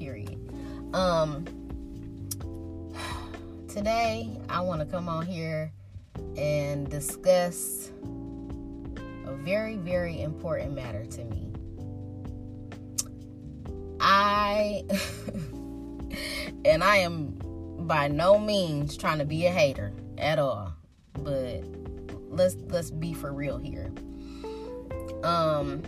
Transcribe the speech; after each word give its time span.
Period. 0.00 0.40
Um 0.94 1.44
today 3.68 4.34
I 4.48 4.62
want 4.62 4.80
to 4.80 4.86
come 4.86 5.10
on 5.10 5.26
here 5.26 5.70
and 6.38 6.88
discuss 6.88 7.90
a 9.26 9.32
very, 9.34 9.76
very 9.76 10.22
important 10.22 10.74
matter 10.74 11.04
to 11.04 11.24
me. 11.24 11.52
I 14.00 14.84
and 16.64 16.82
I 16.82 16.96
am 16.96 17.36
by 17.80 18.08
no 18.08 18.38
means 18.38 18.96
trying 18.96 19.18
to 19.18 19.26
be 19.26 19.44
a 19.44 19.50
hater 19.50 19.92
at 20.16 20.38
all. 20.38 20.72
But 21.12 21.62
let's 22.30 22.56
let's 22.68 22.90
be 22.90 23.12
for 23.12 23.34
real 23.34 23.58
here. 23.58 23.92
Um 25.22 25.82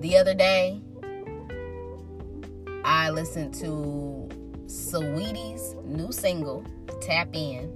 the 0.00 0.18
other 0.18 0.34
day 0.34 0.82
I 2.84 3.10
listened 3.10 3.54
to 3.54 4.28
Saweetie's 4.66 5.74
new 5.84 6.12
single, 6.12 6.64
Tap 7.00 7.28
In. 7.32 7.72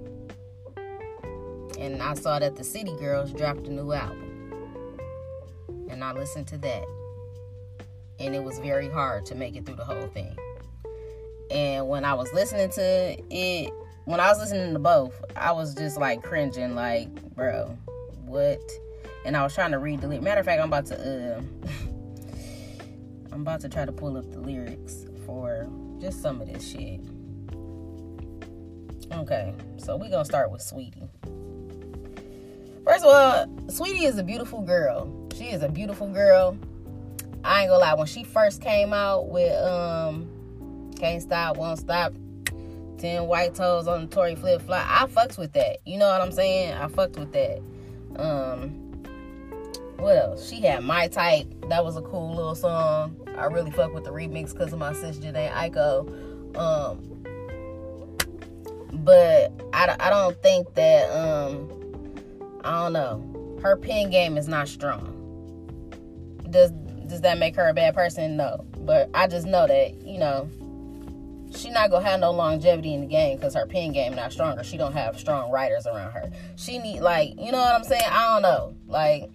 And 1.78 2.02
I 2.02 2.14
saw 2.14 2.38
that 2.38 2.56
the 2.56 2.64
City 2.64 2.94
Girls 2.98 3.32
dropped 3.32 3.66
a 3.66 3.72
new 3.72 3.92
album. 3.92 4.98
And 5.88 6.04
I 6.04 6.12
listened 6.12 6.46
to 6.48 6.58
that 6.58 6.84
and 8.20 8.34
it 8.34 8.42
was 8.42 8.58
very 8.58 8.88
hard 8.88 9.24
to 9.26 9.34
make 9.34 9.56
it 9.56 9.64
through 9.64 9.76
the 9.76 9.84
whole 9.84 10.08
thing. 10.08 10.36
And 11.50 11.88
when 11.88 12.04
I 12.04 12.14
was 12.14 12.32
listening 12.32 12.70
to 12.70 13.16
it, 13.30 13.72
when 14.04 14.20
I 14.20 14.28
was 14.28 14.38
listening 14.38 14.72
to 14.72 14.78
both, 14.78 15.14
I 15.36 15.52
was 15.52 15.74
just 15.74 15.98
like 15.98 16.22
cringing, 16.22 16.74
like, 16.74 17.08
bro, 17.34 17.76
what? 18.26 18.60
And 19.24 19.36
I 19.36 19.42
was 19.42 19.54
trying 19.54 19.72
to 19.72 19.78
read 19.78 20.00
the 20.00 20.08
lyrics. 20.08 20.24
Matter 20.24 20.40
of 20.40 20.46
fact, 20.46 20.60
I'm 20.60 20.68
about 20.68 20.86
to, 20.86 21.36
uh, 21.36 21.40
I'm 23.32 23.42
about 23.42 23.60
to 23.60 23.68
try 23.68 23.84
to 23.84 23.92
pull 23.92 24.16
up 24.16 24.30
the 24.32 24.40
lyrics 24.40 25.06
for 25.26 25.68
just 26.00 26.22
some 26.22 26.40
of 26.40 26.48
this 26.48 26.66
shit. 26.66 27.00
Okay, 29.12 29.54
so 29.76 29.96
we're 29.96 30.10
gonna 30.10 30.24
start 30.24 30.50
with 30.50 30.60
Saweetie. 30.60 31.08
First 32.84 33.04
of 33.04 33.12
all, 33.12 33.46
Saweetie 33.66 34.04
is 34.04 34.18
a 34.18 34.22
beautiful 34.22 34.62
girl. 34.62 35.28
She 35.36 35.50
is 35.50 35.62
a 35.62 35.68
beautiful 35.68 36.08
girl. 36.08 36.56
I 37.44 37.62
ain't 37.62 37.70
gonna 37.70 37.80
lie, 37.80 37.94
when 37.94 38.06
she 38.06 38.24
first 38.24 38.60
came 38.60 38.92
out 38.92 39.28
with 39.28 39.52
um 39.62 40.28
Can't 40.98 41.22
Stop, 41.22 41.56
Won't 41.56 41.78
Stop, 41.78 42.12
10 42.98 43.26
white 43.26 43.54
toes 43.54 43.86
on 43.86 44.02
the 44.02 44.06
Tory 44.08 44.34
flip 44.34 44.62
flop, 44.62 44.86
I 44.88 45.06
fucked 45.06 45.38
with 45.38 45.52
that. 45.52 45.78
You 45.86 45.98
know 45.98 46.08
what 46.08 46.20
I'm 46.20 46.32
saying? 46.32 46.74
I 46.74 46.88
fucked 46.88 47.16
with 47.16 47.32
that. 47.32 47.60
Um 48.16 48.87
else? 50.06 50.48
She 50.48 50.60
had 50.60 50.84
My 50.84 51.08
Type. 51.08 51.46
That 51.68 51.84
was 51.84 51.96
a 51.96 52.02
cool 52.02 52.34
little 52.34 52.54
song. 52.54 53.16
I 53.36 53.46
really 53.46 53.70
fuck 53.70 53.92
with 53.92 54.04
the 54.04 54.10
remix 54.10 54.52
because 54.52 54.72
of 54.72 54.78
my 54.78 54.92
sister 54.92 55.28
Jhené 55.28 55.50
Aiko. 55.52 56.56
Um 56.56 57.14
but 59.04 59.52
I, 59.72 59.96
I 60.00 60.10
don't 60.10 60.40
think 60.42 60.74
that 60.74 61.10
um 61.10 61.70
I 62.64 62.82
don't 62.82 62.92
know. 62.92 63.58
Her 63.62 63.76
pen 63.76 64.10
game 64.10 64.36
is 64.36 64.48
not 64.48 64.68
strong. 64.68 65.14
Does 66.50 66.70
does 67.08 67.22
that 67.22 67.38
make 67.38 67.56
her 67.56 67.68
a 67.68 67.74
bad 67.74 67.94
person? 67.94 68.36
No. 68.36 68.64
But 68.80 69.10
I 69.14 69.26
just 69.26 69.46
know 69.46 69.66
that, 69.66 70.06
you 70.06 70.18
know, 70.18 70.48
she 71.54 71.70
not 71.70 71.90
gonna 71.90 72.06
have 72.06 72.20
no 72.20 72.30
longevity 72.30 72.94
in 72.94 73.00
the 73.00 73.06
game 73.06 73.36
because 73.36 73.54
her 73.54 73.66
pen 73.66 73.92
game 73.92 74.14
not 74.14 74.32
stronger. 74.32 74.62
She 74.62 74.76
don't 74.76 74.92
have 74.92 75.18
strong 75.18 75.50
writers 75.50 75.86
around 75.86 76.12
her. 76.12 76.30
She 76.56 76.78
need 76.78 77.00
like, 77.00 77.30
you 77.38 77.50
know 77.52 77.58
what 77.58 77.74
I'm 77.74 77.84
saying? 77.84 78.02
I 78.06 78.34
don't 78.34 78.42
know. 78.42 78.74
Like, 78.86 79.30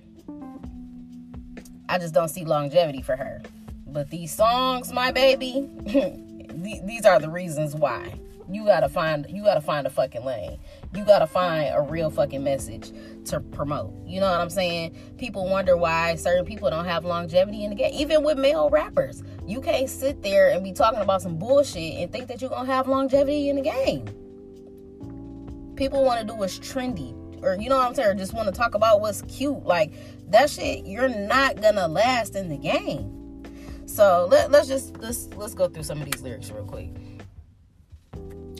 I 1.90 1.98
just 1.98 2.14
don't 2.14 2.30
see 2.30 2.46
longevity 2.46 3.02
for 3.02 3.16
her. 3.16 3.42
But 3.88 4.10
these 4.10 4.34
songs, 4.34 4.92
my 4.92 5.12
baby, 5.12 5.70
these 6.56 7.06
are 7.06 7.20
the 7.20 7.30
reasons 7.30 7.76
why. 7.76 8.14
You 8.50 8.66
gotta 8.66 8.90
find 8.90 9.26
you 9.30 9.44
gotta 9.44 9.62
find 9.62 9.88
a 9.88 9.90
fucking 9.90 10.26
lane. 10.26 10.58
You 10.94 11.06
gotta 11.06 11.28
find 11.28 11.74
a 11.74 11.82
real 11.82 12.10
fucking 12.10 12.44
message 12.44 12.92
to 13.26 13.40
promote. 13.40 13.94
You 14.06 14.20
know 14.20 14.30
what 14.30 14.40
I'm 14.40 14.50
saying? 14.50 14.96
People 15.18 15.48
wonder 15.50 15.78
why 15.78 16.16
certain 16.16 16.46
people 16.46 16.70
don't 16.70 16.86
have 16.86 17.06
longevity 17.06 17.64
in 17.64 17.70
the 17.70 17.76
game. 17.76 17.94
Even 17.94 18.24
with 18.24 18.38
male 18.38 18.70
rappers. 18.70 19.24
You 19.48 19.62
can't 19.62 19.90
sit 19.90 20.22
there 20.22 20.50
and 20.50 20.64
be 20.64 20.74
talking 20.74 21.00
about 21.00 21.22
some 21.22 21.38
bullshit 21.38 21.96
and 21.96 22.12
think 22.12 22.28
that 22.28 22.42
you're 22.42 22.50
gonna 22.50 22.72
have 22.72 22.88
longevity 22.88 23.50
in 23.50 23.56
the 23.56 23.62
game. 23.62 24.06
People 25.76 26.04
wanna 26.04 26.24
do 26.24 26.36
what's 26.36 26.60
trendy. 26.60 27.18
Or 27.44 27.56
you 27.60 27.70
know 27.70 27.78
what 27.78 27.88
I'm 27.88 27.96
saying? 27.96 28.10
Or 28.10 28.16
just 28.16 28.34
wanna 28.34 28.52
talk 28.52 28.76
about 28.76 29.02
what's 29.02 29.22
cute. 29.24 29.64
Like 29.66 29.94
that 30.30 30.50
shit, 30.50 30.86
you're 30.86 31.10
not 31.10 31.62
gonna 31.62 31.88
last 31.88 32.36
in 32.36 32.50
the 32.50 32.58
game. 32.58 33.20
So 33.86 34.28
let, 34.30 34.50
let's 34.52 34.68
just 34.68 34.98
let's 34.98 35.28
let's 35.36 35.54
go 35.54 35.68
through 35.68 35.84
some 35.84 36.02
of 36.02 36.10
these 36.10 36.22
lyrics 36.22 36.50
real 36.50 36.66
quick. 36.66 36.90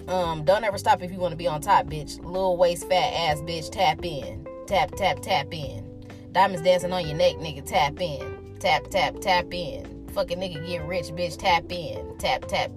Um, 0.08 0.44
don't 0.44 0.64
ever 0.64 0.78
stop 0.78 1.02
if 1.02 1.12
you 1.12 1.18
want 1.18 1.32
to 1.32 1.38
be 1.38 1.48
on 1.48 1.62
top, 1.62 1.88
bitch. 1.88 2.24
Little 2.24 2.58
waist, 2.58 2.88
fat 2.90 3.14
ass, 3.14 3.40
bitch. 3.40 3.72
Tap 3.72 4.04
in, 4.04 4.46
tap, 4.68 4.92
tap, 4.96 5.22
tap 5.22 5.48
in. 5.52 6.06
Diamonds 6.34 6.62
dancing 6.62 6.92
on 6.92 7.08
your 7.08 7.16
neck, 7.16 7.36
nigga. 7.36 7.66
Tap 7.66 8.02
in, 8.02 8.58
tap, 8.60 8.90
tap, 8.90 9.16
tap 9.22 9.54
in. 9.54 10.08
Fucking 10.10 10.40
nigga 10.40 10.66
get 10.68 10.86
rich, 10.86 11.06
bitch. 11.08 11.38
Tap 11.38 11.72
in, 11.72 12.18
tap, 12.18 12.46
tap, 12.48 12.70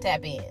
tap 0.00 0.24
in. 0.24 0.44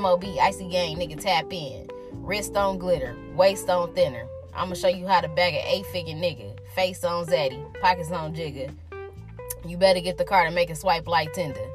Mob, 0.00 0.24
icy 0.24 0.68
gang, 0.68 0.96
nigga. 0.96 1.20
Tap 1.20 1.52
in. 1.52 1.88
Wrist 2.12 2.56
on 2.56 2.78
glitter, 2.78 3.16
waist 3.34 3.68
on 3.68 3.92
thinner. 3.94 4.26
I'ma 4.54 4.74
show 4.74 4.88
you 4.88 5.06
how 5.06 5.20
to 5.20 5.28
bag 5.28 5.54
an 5.54 5.62
eight 5.66 5.86
figure 5.86 6.14
nigga. 6.14 6.56
Face 6.74 7.04
on 7.04 7.26
Zaddy, 7.26 7.62
pockets 7.80 8.10
on 8.10 8.34
Jigga. 8.34 8.72
You 9.66 9.76
better 9.76 10.00
get 10.00 10.18
the 10.18 10.24
car 10.24 10.44
to 10.44 10.50
make 10.50 10.70
it 10.70 10.76
swipe 10.76 11.08
like 11.08 11.32
Tinder. 11.32 11.66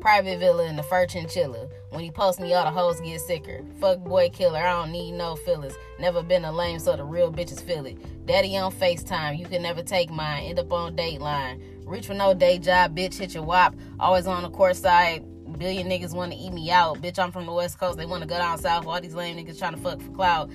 Private 0.00 0.38
villa 0.38 0.64
in 0.66 0.76
the 0.76 0.82
fur 0.82 1.06
chinchilla. 1.06 1.68
When 1.90 2.04
he 2.04 2.10
post 2.10 2.38
me, 2.38 2.54
all 2.54 2.64
the 2.64 2.70
hoes 2.70 3.00
get 3.00 3.20
sicker. 3.20 3.64
Fuck 3.80 3.98
boy 4.00 4.30
killer, 4.30 4.58
I 4.58 4.72
don't 4.72 4.92
need 4.92 5.12
no 5.12 5.34
fillers. 5.36 5.74
Never 5.98 6.22
been 6.22 6.44
a 6.44 6.52
lame, 6.52 6.78
so 6.78 6.96
the 6.96 7.04
real 7.04 7.32
bitches 7.32 7.60
feel 7.60 7.84
it. 7.86 8.26
Daddy 8.26 8.56
on 8.56 8.72
FaceTime, 8.72 9.38
you 9.38 9.46
can 9.46 9.62
never 9.62 9.82
take 9.82 10.10
mine. 10.10 10.44
End 10.44 10.58
up 10.58 10.72
on 10.72 10.94
Dateline. 10.94 11.60
Reach 11.84 12.06
for 12.06 12.14
no 12.14 12.34
day 12.34 12.58
job, 12.58 12.96
bitch, 12.96 13.14
hit 13.14 13.34
your 13.34 13.42
wop. 13.42 13.74
Always 13.98 14.26
on 14.26 14.42
the 14.42 14.50
court 14.50 14.76
side. 14.76 15.24
Billion 15.58 15.88
niggas 15.88 16.14
want 16.14 16.30
to 16.30 16.38
eat 16.38 16.52
me 16.52 16.70
out. 16.70 17.00
Bitch, 17.02 17.18
I'm 17.18 17.32
from 17.32 17.46
the 17.46 17.52
West 17.52 17.80
Coast. 17.80 17.98
They 17.98 18.06
want 18.06 18.22
to 18.22 18.28
go 18.28 18.36
down 18.36 18.58
south. 18.58 18.86
All 18.86 19.00
these 19.00 19.14
lame 19.14 19.36
niggas 19.36 19.58
trying 19.58 19.74
to 19.74 19.80
fuck 19.80 20.00
for 20.00 20.12
clout. 20.12 20.50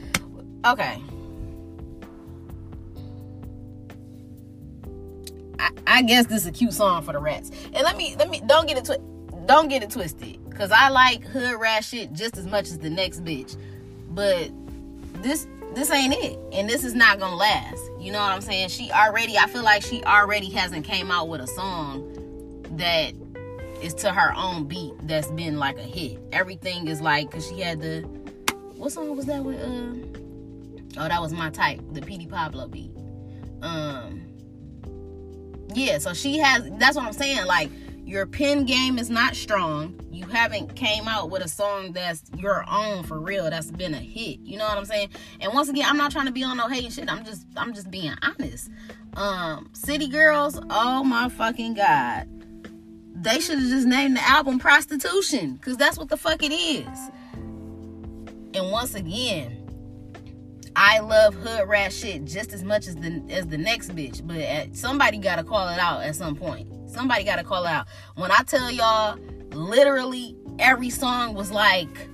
Okay. 0.65 1.01
I, 5.59 5.69
I 5.87 6.01
guess 6.01 6.25
this 6.27 6.41
is 6.41 6.47
a 6.47 6.51
cute 6.51 6.73
song 6.73 7.03
for 7.03 7.13
the 7.13 7.19
rats. 7.19 7.51
And 7.65 7.83
let 7.83 7.97
me 7.97 8.15
let 8.17 8.29
me 8.29 8.41
don't 8.45 8.67
get 8.67 8.77
it 8.77 8.85
twi- 8.85 9.45
don't 9.45 9.67
get 9.67 9.83
it 9.83 9.89
twisted. 9.89 10.39
Cause 10.55 10.71
I 10.71 10.89
like 10.89 11.23
hood 11.25 11.59
rat 11.59 11.83
shit 11.83 12.13
just 12.13 12.37
as 12.37 12.45
much 12.45 12.65
as 12.65 12.79
the 12.79 12.89
next 12.89 13.23
bitch. 13.23 13.57
But 14.09 14.51
this 15.21 15.47
this 15.73 15.89
ain't 15.91 16.13
it. 16.13 16.37
And 16.51 16.69
this 16.69 16.83
is 16.83 16.93
not 16.93 17.19
gonna 17.19 17.35
last. 17.35 17.81
You 17.99 18.11
know 18.11 18.19
what 18.19 18.31
I'm 18.31 18.41
saying? 18.41 18.69
She 18.69 18.91
already 18.91 19.37
I 19.37 19.47
feel 19.47 19.63
like 19.63 19.81
she 19.83 20.03
already 20.03 20.49
hasn't 20.49 20.85
came 20.85 21.11
out 21.11 21.27
with 21.27 21.41
a 21.41 21.47
song 21.47 22.09
that 22.77 23.13
is 23.81 23.93
to 23.95 24.11
her 24.11 24.33
own 24.35 24.65
beat 24.65 24.93
that's 25.03 25.31
been 25.31 25.57
like 25.57 25.77
a 25.77 25.83
hit. 25.83 26.19
Everything 26.31 26.87
is 26.87 27.01
like 27.01 27.31
cause 27.31 27.47
she 27.47 27.59
had 27.59 27.81
the 27.81 28.01
what 28.75 28.91
song 28.91 29.15
was 29.15 29.25
that 29.25 29.43
with 29.43 29.59
uh 29.59 31.01
oh 31.01 31.07
that 31.07 31.21
was 31.21 31.33
my 31.33 31.49
type, 31.49 31.81
the 31.91 32.01
Petey 32.01 32.27
Pablo 32.27 32.67
beat. 32.67 32.91
Um 33.61 34.32
yeah, 35.75 35.97
so 35.97 36.13
she 36.13 36.37
has 36.39 36.69
that's 36.77 36.95
what 36.95 37.05
I'm 37.05 37.13
saying. 37.13 37.45
Like 37.45 37.69
your 38.05 38.25
pen 38.25 38.65
game 38.65 38.99
is 38.99 39.09
not 39.09 39.35
strong. 39.35 39.99
You 40.11 40.25
haven't 40.25 40.75
came 40.75 41.07
out 41.07 41.29
with 41.29 41.43
a 41.43 41.47
song 41.47 41.93
that's 41.93 42.23
your 42.37 42.65
own 42.69 43.03
for 43.03 43.19
real. 43.19 43.49
That's 43.49 43.71
been 43.71 43.93
a 43.93 43.97
hit. 43.99 44.39
You 44.39 44.57
know 44.57 44.65
what 44.65 44.77
I'm 44.77 44.85
saying? 44.85 45.09
And 45.39 45.53
once 45.53 45.69
again, 45.69 45.85
I'm 45.87 45.97
not 45.97 46.11
trying 46.11 46.25
to 46.25 46.31
be 46.31 46.43
on 46.43 46.57
no 46.57 46.67
hating 46.67 46.91
shit. 46.91 47.11
I'm 47.11 47.23
just 47.25 47.45
I'm 47.55 47.73
just 47.73 47.89
being 47.89 48.13
honest. 48.21 48.69
Um, 49.15 49.69
City 49.73 50.07
Girls, 50.07 50.59
oh 50.69 51.03
my 51.03 51.29
fucking 51.29 51.75
god. 51.75 52.27
They 53.15 53.39
should 53.39 53.59
have 53.59 53.69
just 53.69 53.87
named 53.87 54.17
the 54.17 54.27
album 54.27 54.59
Prostitution, 54.59 55.53
because 55.53 55.77
that's 55.77 55.97
what 55.97 56.09
the 56.09 56.17
fuck 56.17 56.43
it 56.43 56.51
is. 56.51 57.11
And 58.55 58.69
once 58.71 58.95
again, 58.95 59.62
I 60.75 60.99
love 60.99 61.35
hood 61.35 61.67
rat 61.67 61.93
shit 61.93 62.25
just 62.25 62.53
as 62.53 62.63
much 62.63 62.87
as 62.87 62.95
the 62.95 63.21
as 63.29 63.47
the 63.47 63.57
next 63.57 63.95
bitch, 63.95 64.25
but 64.25 64.37
at, 64.37 64.75
somebody 64.75 65.17
gotta 65.17 65.43
call 65.43 65.69
it 65.69 65.79
out 65.79 66.03
at 66.03 66.15
some 66.15 66.35
point. 66.35 66.67
Somebody 66.89 67.23
gotta 67.23 67.43
call 67.43 67.65
it 67.65 67.69
out. 67.69 67.87
When 68.15 68.31
I 68.31 68.43
tell 68.43 68.71
y'all, 68.71 69.17
literally 69.51 70.35
every 70.59 70.89
song 70.89 71.35
was 71.35 71.51
like, 71.51 72.09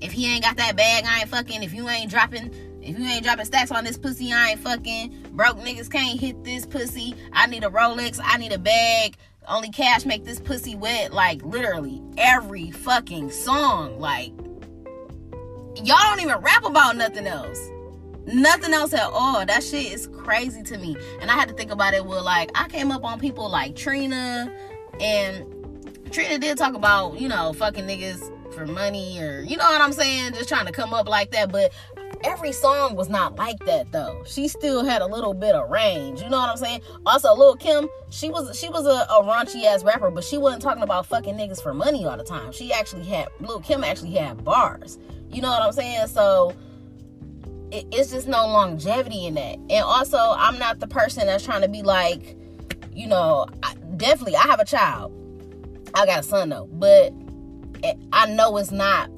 if 0.00 0.12
he 0.12 0.26
ain't 0.32 0.44
got 0.44 0.56
that 0.58 0.76
bag, 0.76 1.04
I 1.06 1.20
ain't 1.20 1.28
fucking. 1.28 1.62
If 1.62 1.72
you 1.72 1.88
ain't 1.88 2.10
dropping, 2.10 2.52
if 2.82 2.98
you 2.98 3.04
ain't 3.04 3.24
dropping 3.24 3.46
stacks 3.46 3.70
on 3.70 3.84
this 3.84 3.96
pussy, 3.96 4.32
I 4.32 4.50
ain't 4.50 4.60
fucking. 4.60 5.28
Broke 5.32 5.58
niggas 5.58 5.90
can't 5.90 6.20
hit 6.20 6.44
this 6.44 6.66
pussy. 6.66 7.14
I 7.32 7.46
need 7.46 7.64
a 7.64 7.70
Rolex. 7.70 8.20
I 8.22 8.36
need 8.36 8.52
a 8.52 8.58
bag. 8.58 9.16
Only 9.46 9.70
cash 9.70 10.04
make 10.04 10.24
this 10.24 10.40
pussy 10.40 10.76
wet. 10.76 11.12
Like 11.12 11.42
literally 11.42 12.02
every 12.18 12.70
fucking 12.70 13.30
song. 13.30 13.98
Like 13.98 14.32
y'all 15.84 15.96
don't 16.02 16.20
even 16.20 16.36
rap 16.38 16.64
about 16.64 16.96
nothing 16.96 17.26
else. 17.26 17.70
Nothing 18.26 18.74
else 18.74 18.92
at 18.92 19.04
all. 19.04 19.44
That 19.46 19.62
shit 19.62 19.92
is 19.92 20.06
crazy 20.08 20.62
to 20.64 20.78
me. 20.78 20.96
And 21.20 21.30
I 21.30 21.34
had 21.34 21.48
to 21.48 21.54
think 21.54 21.70
about 21.70 21.94
it 21.94 22.04
with 22.04 22.22
like 22.22 22.50
I 22.54 22.68
came 22.68 22.92
up 22.92 23.04
on 23.04 23.18
people 23.18 23.48
like 23.48 23.74
Trina 23.74 24.54
and 25.00 25.46
Trina 26.10 26.38
did 26.38 26.58
talk 26.58 26.74
about, 26.74 27.18
you 27.20 27.28
know, 27.28 27.52
fucking 27.52 27.86
niggas 27.86 28.34
for 28.54 28.66
money 28.66 29.18
or 29.20 29.40
you 29.40 29.56
know 29.56 29.64
what 29.64 29.80
I'm 29.80 29.92
saying, 29.92 30.34
just 30.34 30.48
trying 30.48 30.66
to 30.66 30.72
come 30.72 30.92
up 30.92 31.08
like 31.08 31.30
that. 31.30 31.50
But 31.50 31.72
every 32.24 32.52
song 32.52 32.96
was 32.96 33.08
not 33.08 33.36
like 33.36 33.58
that 33.64 33.92
though. 33.92 34.22
She 34.26 34.48
still 34.48 34.84
had 34.84 35.00
a 35.00 35.06
little 35.06 35.34
bit 35.34 35.54
of 35.54 35.70
range. 35.70 36.20
You 36.20 36.28
know 36.28 36.38
what 36.38 36.50
I'm 36.50 36.56
saying? 36.56 36.82
Also, 37.06 37.34
Lil 37.34 37.56
Kim, 37.56 37.88
she 38.10 38.28
was 38.28 38.58
she 38.58 38.68
was 38.68 38.84
a, 38.84 39.06
a 39.10 39.22
raunchy 39.22 39.64
ass 39.64 39.84
rapper, 39.84 40.10
but 40.10 40.24
she 40.24 40.36
wasn't 40.36 40.62
talking 40.62 40.82
about 40.82 41.06
fucking 41.06 41.34
niggas 41.34 41.62
for 41.62 41.72
money 41.72 42.04
all 42.04 42.16
the 42.16 42.24
time. 42.24 42.52
She 42.52 42.72
actually 42.72 43.04
had 43.04 43.28
Lil 43.40 43.60
Kim 43.60 43.84
actually 43.84 44.12
had 44.12 44.44
bars. 44.44 44.98
You 45.30 45.42
know 45.42 45.50
what 45.50 45.62
I'm 45.62 45.72
saying? 45.72 46.08
So 46.08 46.54
it, 47.70 47.86
it's 47.92 48.10
just 48.10 48.28
no 48.28 48.46
longevity 48.46 49.26
in 49.26 49.34
that. 49.34 49.56
And 49.70 49.84
also, 49.84 50.18
I'm 50.18 50.58
not 50.58 50.80
the 50.80 50.88
person 50.88 51.26
that's 51.26 51.44
trying 51.44 51.62
to 51.62 51.68
be 51.68 51.82
like, 51.82 52.36
you 52.92 53.06
know, 53.06 53.46
I, 53.62 53.74
definitely 53.96 54.36
I 54.36 54.42
have 54.42 54.60
a 54.60 54.64
child. 54.64 55.14
I 55.94 56.06
got 56.06 56.20
a 56.20 56.22
son 56.22 56.50
though, 56.50 56.68
but 56.72 57.12
eh, 57.82 57.94
I 58.12 58.26
know 58.26 58.56
it's 58.56 58.70
not 58.70 59.10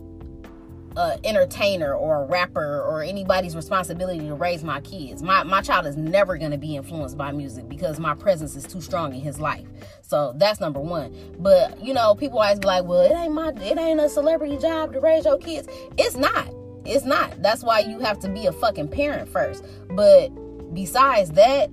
a 0.97 1.19
entertainer 1.25 1.95
or 1.95 2.23
a 2.23 2.27
rapper 2.27 2.83
or 2.83 3.03
anybody's 3.03 3.55
responsibility 3.55 4.21
to 4.21 4.35
raise 4.35 4.65
my 4.65 4.81
kids. 4.81 5.23
My 5.23 5.43
my 5.45 5.61
child 5.61 5.87
is 5.87 5.97
never 5.97 6.37
going 6.37 6.51
to 6.51 6.59
be 6.59 6.77
influenced 6.77 7.17
by 7.17 7.33
music 7.33 7.69
because 7.69 8.01
my 8.01 8.15
presence 8.15 8.57
is 8.57 8.65
too 8.65 8.81
strong 8.81 9.15
in 9.15 9.21
his 9.21 9.39
life. 9.39 9.67
So 10.03 10.33
that's 10.37 10.61
number 10.61 10.81
1. 10.81 11.37
But, 11.39 11.81
you 11.83 11.95
know, 11.95 12.15
people 12.15 12.41
always 12.41 12.59
be 12.59 12.67
like, 12.67 12.85
"Well, 12.85 13.01
it 13.01 13.13
ain't 13.13 13.33
my 13.33 13.51
it 13.51 13.79
ain't 13.79 14.01
a 14.01 14.09
celebrity 14.09 14.59
job 14.59 14.93
to 14.93 15.01
raise 15.01 15.25
your 15.25 15.39
kids." 15.39 15.69
It's 15.97 16.17
not. 16.17 16.49
It's 16.85 17.05
not. 17.05 17.41
That's 17.43 17.63
why 17.63 17.81
you 17.81 18.01
have 18.01 18.19
to 18.21 18.29
be 18.29 18.47
a 18.47 18.53
fucking 18.53 18.89
parent 18.89 19.29
first. 19.29 19.65
But 19.91 20.31
besides 20.75 21.31
that, 21.33 21.71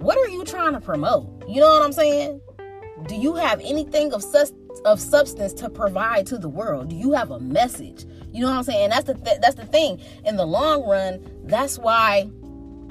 what 0.00 0.18
are 0.18 0.28
you 0.28 0.44
trying 0.44 0.72
to 0.74 0.80
promote? 0.80 1.26
You 1.48 1.60
know 1.60 1.68
what 1.68 1.82
I'm 1.82 1.92
saying? 1.92 2.40
Do 3.06 3.16
you 3.16 3.34
have 3.34 3.60
anything 3.60 4.12
of 4.12 4.22
sus- 4.22 4.52
of 4.84 5.00
substance 5.00 5.52
to 5.54 5.68
provide 5.68 6.26
to 6.26 6.38
the 6.38 6.48
world? 6.48 6.88
Do 6.88 6.96
you 6.96 7.12
have 7.12 7.30
a 7.30 7.40
message? 7.40 8.04
You 8.32 8.42
know 8.42 8.50
what 8.50 8.58
I'm 8.58 8.62
saying? 8.64 8.90
That's 8.90 9.06
the 9.06 9.14
th- 9.14 9.40
that's 9.40 9.56
the 9.56 9.66
thing. 9.66 10.00
In 10.24 10.36
the 10.36 10.46
long 10.46 10.86
run, 10.88 11.20
that's 11.44 11.78
why 11.78 12.30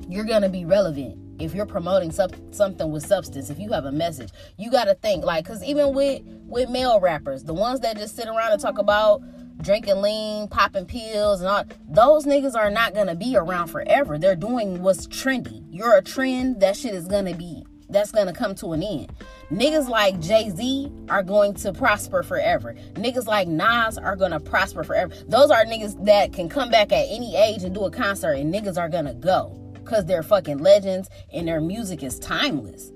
you're 0.08 0.26
gonna 0.26 0.50
be 0.50 0.66
relevant 0.66 1.18
if 1.40 1.56
you're 1.56 1.66
promoting 1.66 2.12
sub- 2.12 2.36
something 2.52 2.92
with 2.92 3.06
substance. 3.06 3.50
If 3.50 3.60
you 3.60 3.72
have 3.72 3.86
a 3.86 3.92
message, 3.92 4.30
you 4.58 4.70
got 4.70 4.86
to 4.86 4.96
think 4.96 5.24
like, 5.24 5.46
cause 5.46 5.64
even 5.64 5.94
with 5.94 6.22
with 6.46 6.70
male 6.70 7.00
rappers, 7.00 7.44
the 7.44 7.54
ones 7.54 7.80
that 7.82 7.98
just 7.98 8.16
sit 8.16 8.28
around 8.28 8.52
and 8.52 8.62
talk 8.62 8.78
about 8.78 9.22
drinking 9.62 10.02
lean, 10.02 10.48
popping 10.48 10.86
pills, 10.86 11.42
and 11.42 11.50
all 11.50 11.64
those 11.88 12.26
niggas 12.26 12.56
are 12.56 12.70
not 12.70 12.94
gonna 12.94 13.16
be 13.16 13.36
around 13.36 13.68
forever. 13.68 14.18
They're 14.18 14.36
doing 14.36 14.82
what's 14.82 15.08
trendy. 15.08 15.64
You're 15.70 15.96
a 15.96 16.02
trend. 16.02 16.60
That 16.62 16.76
shit 16.76 16.94
is 16.94 17.08
gonna 17.08 17.36
be 17.36 17.64
that's 17.90 18.12
gonna 18.12 18.34
come 18.34 18.56
to 18.56 18.74
an 18.74 18.84
end. 18.84 19.12
Niggas 19.52 19.90
like 19.90 20.20
Jay 20.20 20.52
Z 20.52 20.92
are 21.10 21.24
going 21.24 21.56
to 21.56 21.74
prosper 21.74 22.22
forever. 22.22 22.76
Niggas 22.94 23.26
like 23.26 23.48
Nas 23.48 23.98
are 23.98 24.16
gonna 24.16 24.40
prosper 24.40 24.84
forever. 24.84 25.12
Those 25.28 25.50
are 25.50 25.66
niggas 25.66 26.06
that 26.06 26.34
can 26.34 26.50
come 26.50 26.70
back 26.70 26.92
at 26.92 27.08
any 27.10 27.36
age 27.36 27.64
and 27.64 27.74
do 27.74 27.86
a 27.86 27.92
concert, 27.92 28.34
and 28.34 28.54
niggas 28.54 28.78
are 28.78 28.90
gonna 28.90 29.16
go 29.16 29.60
because 29.74 30.06
they're 30.06 30.22
fucking 30.22 30.60
legends 30.60 31.10
and 31.34 31.48
their 31.48 31.62
music 31.62 32.04
is 32.04 32.20
timeless. 32.20 32.92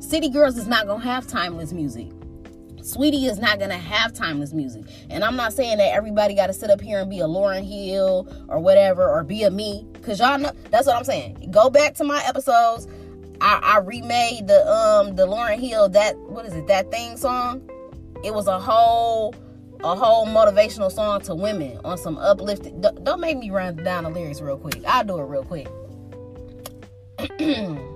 City 0.00 0.28
Girls 0.28 0.58
is 0.58 0.66
not 0.66 0.88
gonna 0.88 1.04
have 1.04 1.26
timeless 1.28 1.72
music. 1.72 2.08
Saweetie 2.78 3.28
is 3.28 3.38
not 3.38 3.60
gonna 3.60 3.78
have 3.78 4.12
timeless 4.12 4.52
music. 4.52 4.84
And 5.08 5.22
I'm 5.24 5.36
not 5.36 5.52
saying 5.52 5.78
that 5.78 5.92
everybody 5.92 6.34
gotta 6.34 6.52
sit 6.52 6.68
up 6.68 6.80
here 6.80 7.00
and 7.00 7.10
be 7.10 7.20
a 7.20 7.26
Lauryn 7.26 7.64
Hill 7.64 8.28
or 8.48 8.58
whatever 8.58 9.08
or 9.08 9.22
be 9.22 9.44
a 9.44 9.50
me. 9.50 9.86
Cause 10.02 10.18
y'all 10.18 10.38
know 10.38 10.52
that's 10.70 10.86
what 10.88 10.96
I'm 10.96 11.04
saying. 11.04 11.48
Go 11.52 11.70
back 11.70 11.94
to 11.94 12.04
my 12.04 12.22
episodes 12.26 12.88
I, 13.40 13.60
I 13.62 13.78
remade 13.78 14.46
the 14.46 14.66
um 14.70 15.16
the 15.16 15.26
Lauryn 15.26 15.58
Hill 15.58 15.88
that 15.90 16.16
what 16.18 16.46
is 16.46 16.54
it 16.54 16.66
that 16.68 16.90
thing 16.90 17.16
song? 17.16 17.68
It 18.24 18.34
was 18.34 18.46
a 18.46 18.58
whole 18.58 19.34
a 19.80 19.94
whole 19.94 20.26
motivational 20.26 20.90
song 20.90 21.20
to 21.22 21.34
women 21.34 21.78
on 21.84 21.98
some 21.98 22.18
uplifted. 22.18 22.80
Don't 23.02 23.20
make 23.20 23.38
me 23.38 23.50
run 23.50 23.76
down 23.76 24.04
the 24.04 24.10
lyrics 24.10 24.40
real 24.40 24.58
quick. 24.58 24.82
I'll 24.86 25.04
do 25.04 25.18
it 25.18 25.24
real 25.24 25.44
quick. 25.44 25.68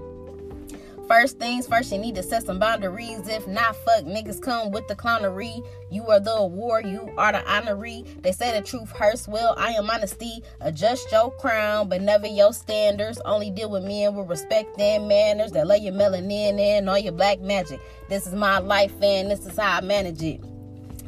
First 1.11 1.41
things 1.41 1.67
first, 1.67 1.91
you 1.91 1.99
need 1.99 2.15
to 2.15 2.23
set 2.23 2.45
some 2.45 2.61
boundaries. 2.61 3.27
If 3.27 3.49
not, 3.49 3.75
fuck 3.85 4.05
niggas 4.05 4.41
come 4.41 4.71
with 4.71 4.87
the 4.87 4.95
clownery. 4.95 5.61
You 5.91 6.07
are 6.07 6.21
the 6.21 6.31
award, 6.31 6.87
you 6.87 7.13
are 7.19 7.33
the 7.33 7.39
honoree. 7.39 8.23
They 8.23 8.31
say 8.31 8.57
the 8.57 8.65
truth 8.65 8.93
hurts. 8.93 9.27
Well, 9.27 9.57
I 9.59 9.73
am 9.73 9.91
honesty. 9.91 10.45
Adjust 10.61 11.11
your 11.11 11.33
crown, 11.33 11.89
but 11.89 12.01
never 12.01 12.29
your 12.29 12.53
standards. 12.53 13.21
Only 13.25 13.51
deal 13.51 13.71
with 13.71 13.83
men 13.83 14.15
with 14.15 14.29
respect 14.29 14.79
and 14.79 15.09
manners 15.09 15.51
that 15.51 15.67
lay 15.67 15.79
your 15.79 15.95
melanin 15.95 16.61
in 16.61 16.89
all 16.89 16.97
your 16.97 17.13
black 17.13 17.41
magic. 17.41 17.81
This 18.09 18.29
is 18.29 18.35
my 18.35 18.61
life, 18.61 18.93
and 19.03 19.29
this 19.33 19.45
is 19.45 19.57
how 19.57 19.79
I 19.79 19.81
manage 19.81 20.23
it. 20.23 20.41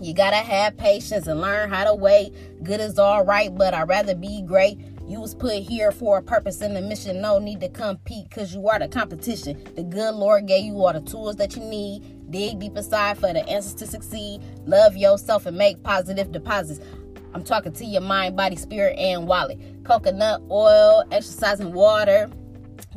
You 0.01 0.15
gotta 0.15 0.35
have 0.35 0.77
patience 0.77 1.29
and 1.29 1.41
learn 1.41 1.71
how 1.71 1.85
to 1.85 1.95
wait. 1.95 2.35
Good 2.65 2.81
is 2.81 2.99
all 2.99 3.25
right, 3.25 3.57
but 3.57 3.73
I'd 3.73 3.89
rather 3.89 4.17
be 4.17 4.43
great. 4.43 4.81
You 5.07 5.21
was 5.21 5.35
put 5.35 5.63
here 5.63 5.91
for 5.91 6.19
a 6.19 6.23
purpose 6.23 6.61
and 6.61 6.77
a 6.77 6.81
mission. 6.81 7.21
No 7.21 7.39
need 7.39 7.61
to 7.61 7.69
compete 7.69 8.29
because 8.29 8.55
you 8.55 8.69
are 8.69 8.79
the 8.79 8.89
competition. 8.89 9.63
The 9.75 9.83
good 9.83 10.15
Lord 10.15 10.47
gave 10.47 10.65
you 10.65 10.75
all 10.77 10.93
the 10.93 11.01
tools 11.01 11.37
that 11.37 11.57
you 11.57 11.63
need. 11.63 12.31
Dig 12.31 12.61
deep 12.61 12.77
inside 12.77 13.19
for 13.19 13.33
the 13.33 13.47
answers 13.49 13.75
to 13.75 13.87
succeed. 13.87 14.41
Love 14.67 14.97
yourself 14.97 15.47
and 15.47 15.59
make 15.59 15.83
positive 15.83 16.33
deposits. 16.33 16.81
I'm 17.35 17.43
talking 17.43 17.73
to 17.73 17.85
your 17.85 18.03
mind, 18.03 18.37
body, 18.37 18.57
spirit, 18.57 18.99
and 18.99 19.27
wallet. 19.27 19.59
Coconut 19.85 20.43
oil, 20.51 21.05
exercising 21.11 21.73
water. 21.73 22.31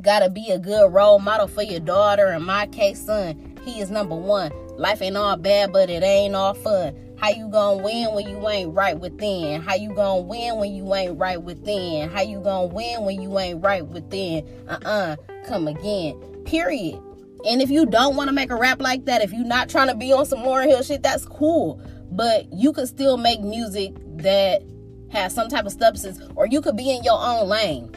Gotta 0.01 0.29
be 0.29 0.51
a 0.51 0.59
good 0.59 0.93
role 0.93 1.19
model 1.19 1.47
for 1.47 1.63
your 1.63 1.79
daughter. 1.79 2.31
In 2.31 2.43
my 2.43 2.67
case, 2.67 3.03
son, 3.03 3.57
he 3.63 3.79
is 3.79 3.89
number 3.89 4.15
one. 4.15 4.51
Life 4.77 5.01
ain't 5.01 5.17
all 5.17 5.38
bad, 5.38 5.71
but 5.71 5.89
it 5.89 6.03
ain't 6.03 6.35
all 6.35 6.53
fun. 6.53 6.95
How 7.25 7.32
you 7.32 7.48
gonna 7.48 7.82
win 7.82 8.13
when 8.13 8.29
you 8.29 8.48
ain't 8.48 8.75
right 8.75 9.00
within? 9.00 9.60
How 9.60 9.74
you 9.74 9.96
gonna 9.96 10.22
win 10.22 10.58
when 10.58 10.72
you 10.72 10.94
ain't 10.94 11.17
right 11.17 11.41
within? 11.41 12.08
How 12.12 12.22
you 12.22 12.39
gonna 12.39 12.67
win 12.67 13.03
when 13.03 13.20
you 13.20 13.39
ain't 13.39 13.63
right 13.63 13.84
within? 13.84 14.48
Uh-uh. 14.67 15.15
Come 15.48 15.67
again. 15.67 16.22
Period. 16.46 17.01
And 17.48 17.63
if 17.63 17.72
you 17.72 17.88
don't 17.88 18.15
want 18.15 18.27
to 18.27 18.32
make 18.32 18.51
a 18.51 18.55
rap 18.55 18.79
like 18.79 19.05
that, 19.05 19.24
if 19.24 19.34
you're 19.34 19.44
not 19.44 19.70
trying 19.70 19.88
to 19.88 19.96
be 19.96 20.13
on 20.13 20.27
some 20.27 20.41
Lauryn 20.41 20.67
Hill 20.67 20.84
shit, 20.84 21.01
that's 21.01 21.25
cool. 21.25 21.82
But 22.12 22.53
you 22.53 22.72
could 22.72 22.88
still 22.88 23.17
make 23.17 23.41
music 23.41 23.96
that 24.17 24.62
has 25.10 25.34
some 25.34 25.50
type 25.50 25.65
of 25.65 25.72
substance, 25.72 26.20
or 26.36 26.46
you 26.46 26.62
could 26.62 26.77
be 26.77 26.96
in 26.96 27.03
your 27.03 27.20
own 27.20 27.50
lane. 27.50 27.91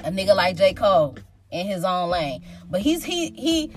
A 0.00 0.10
nigga 0.10 0.36
like 0.36 0.58
J. 0.58 0.74
Cole 0.74 1.16
in 1.50 1.66
his 1.66 1.82
own 1.82 2.10
lane. 2.10 2.44
But 2.68 2.82
he's 2.82 3.04
he 3.04 3.30
he 3.30 3.72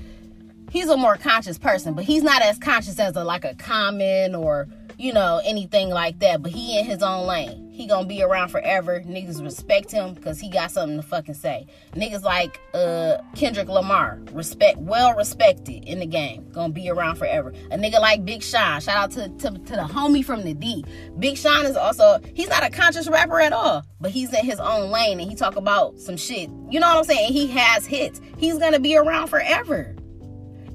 he's 0.74 0.90
a 0.90 0.98
more 0.98 1.16
conscious 1.16 1.58
person, 1.58 1.94
but 1.94 2.04
he's 2.04 2.24
not 2.24 2.42
as 2.42 2.58
conscious 2.58 3.00
as 3.00 3.16
a 3.16 3.24
like 3.24 3.46
a 3.46 3.54
Common 3.56 4.36
or 4.36 4.68
you 4.98 5.14
know 5.14 5.40
anything 5.46 5.90
like 5.90 6.20
that. 6.20 6.42
But 6.42 6.52
he 6.52 6.78
in 6.78 6.86
his 6.86 7.02
own 7.02 7.26
lane. 7.28 7.70
He 7.72 7.88
gonna 7.88 8.08
be 8.08 8.22
around 8.22 8.50
forever. 8.50 9.02
Niggas 9.02 9.42
respect 9.42 9.92
him 9.92 10.14
because 10.14 10.40
he 10.40 10.50
got 10.50 10.72
something 10.72 10.98
to 10.98 11.04
fucking 11.04 11.36
say. 11.36 11.66
Niggas 11.94 12.24
like 12.24 12.60
uh 12.74 13.18
Kendrick 13.36 13.68
Lamar, 13.68 14.20
respect, 14.32 14.78
well 14.80 15.16
respected 15.16 15.86
in 15.86 16.00
the 16.00 16.06
game, 16.06 16.50
gonna 16.52 16.74
be 16.74 16.90
around 16.90 17.16
forever. 17.16 17.54
A 17.72 17.78
nigga 17.78 18.00
like 18.00 18.26
Big 18.26 18.44
Sean, 18.44 18.82
shout 18.82 18.98
out 18.98 19.12
to, 19.12 19.30
to 19.30 19.52
to 19.52 19.74
the 19.74 19.88
homie 19.90 20.26
from 20.26 20.44
the 20.44 20.54
D. 20.54 20.84
Big 21.20 21.38
Sean 21.38 21.66
is 21.66 21.76
also 21.76 22.20
he's 22.34 22.50
not 22.50 22.64
a 22.64 22.70
conscious 22.70 23.08
rapper 23.08 23.40
at 23.40 23.54
all, 23.54 23.84
but 24.02 24.12
he's 24.12 24.34
in 24.34 24.46
his 24.46 24.60
own 24.60 24.90
lane 24.92 25.20
and 25.20 25.30
he 25.30 25.36
talk 25.36 25.56
about 25.56 26.00
some 26.00 26.18
shit. 26.18 26.50
You 26.70 26.80
know 26.80 26.88
what 26.88 26.98
I'm 26.98 27.04
saying? 27.06 27.32
He 27.32 27.48
has 27.48 27.86
hits. 27.86 28.20
He's 28.38 28.58
gonna 28.58 28.80
be 28.80 28.98
around 28.98 29.28
forever. 29.28 29.96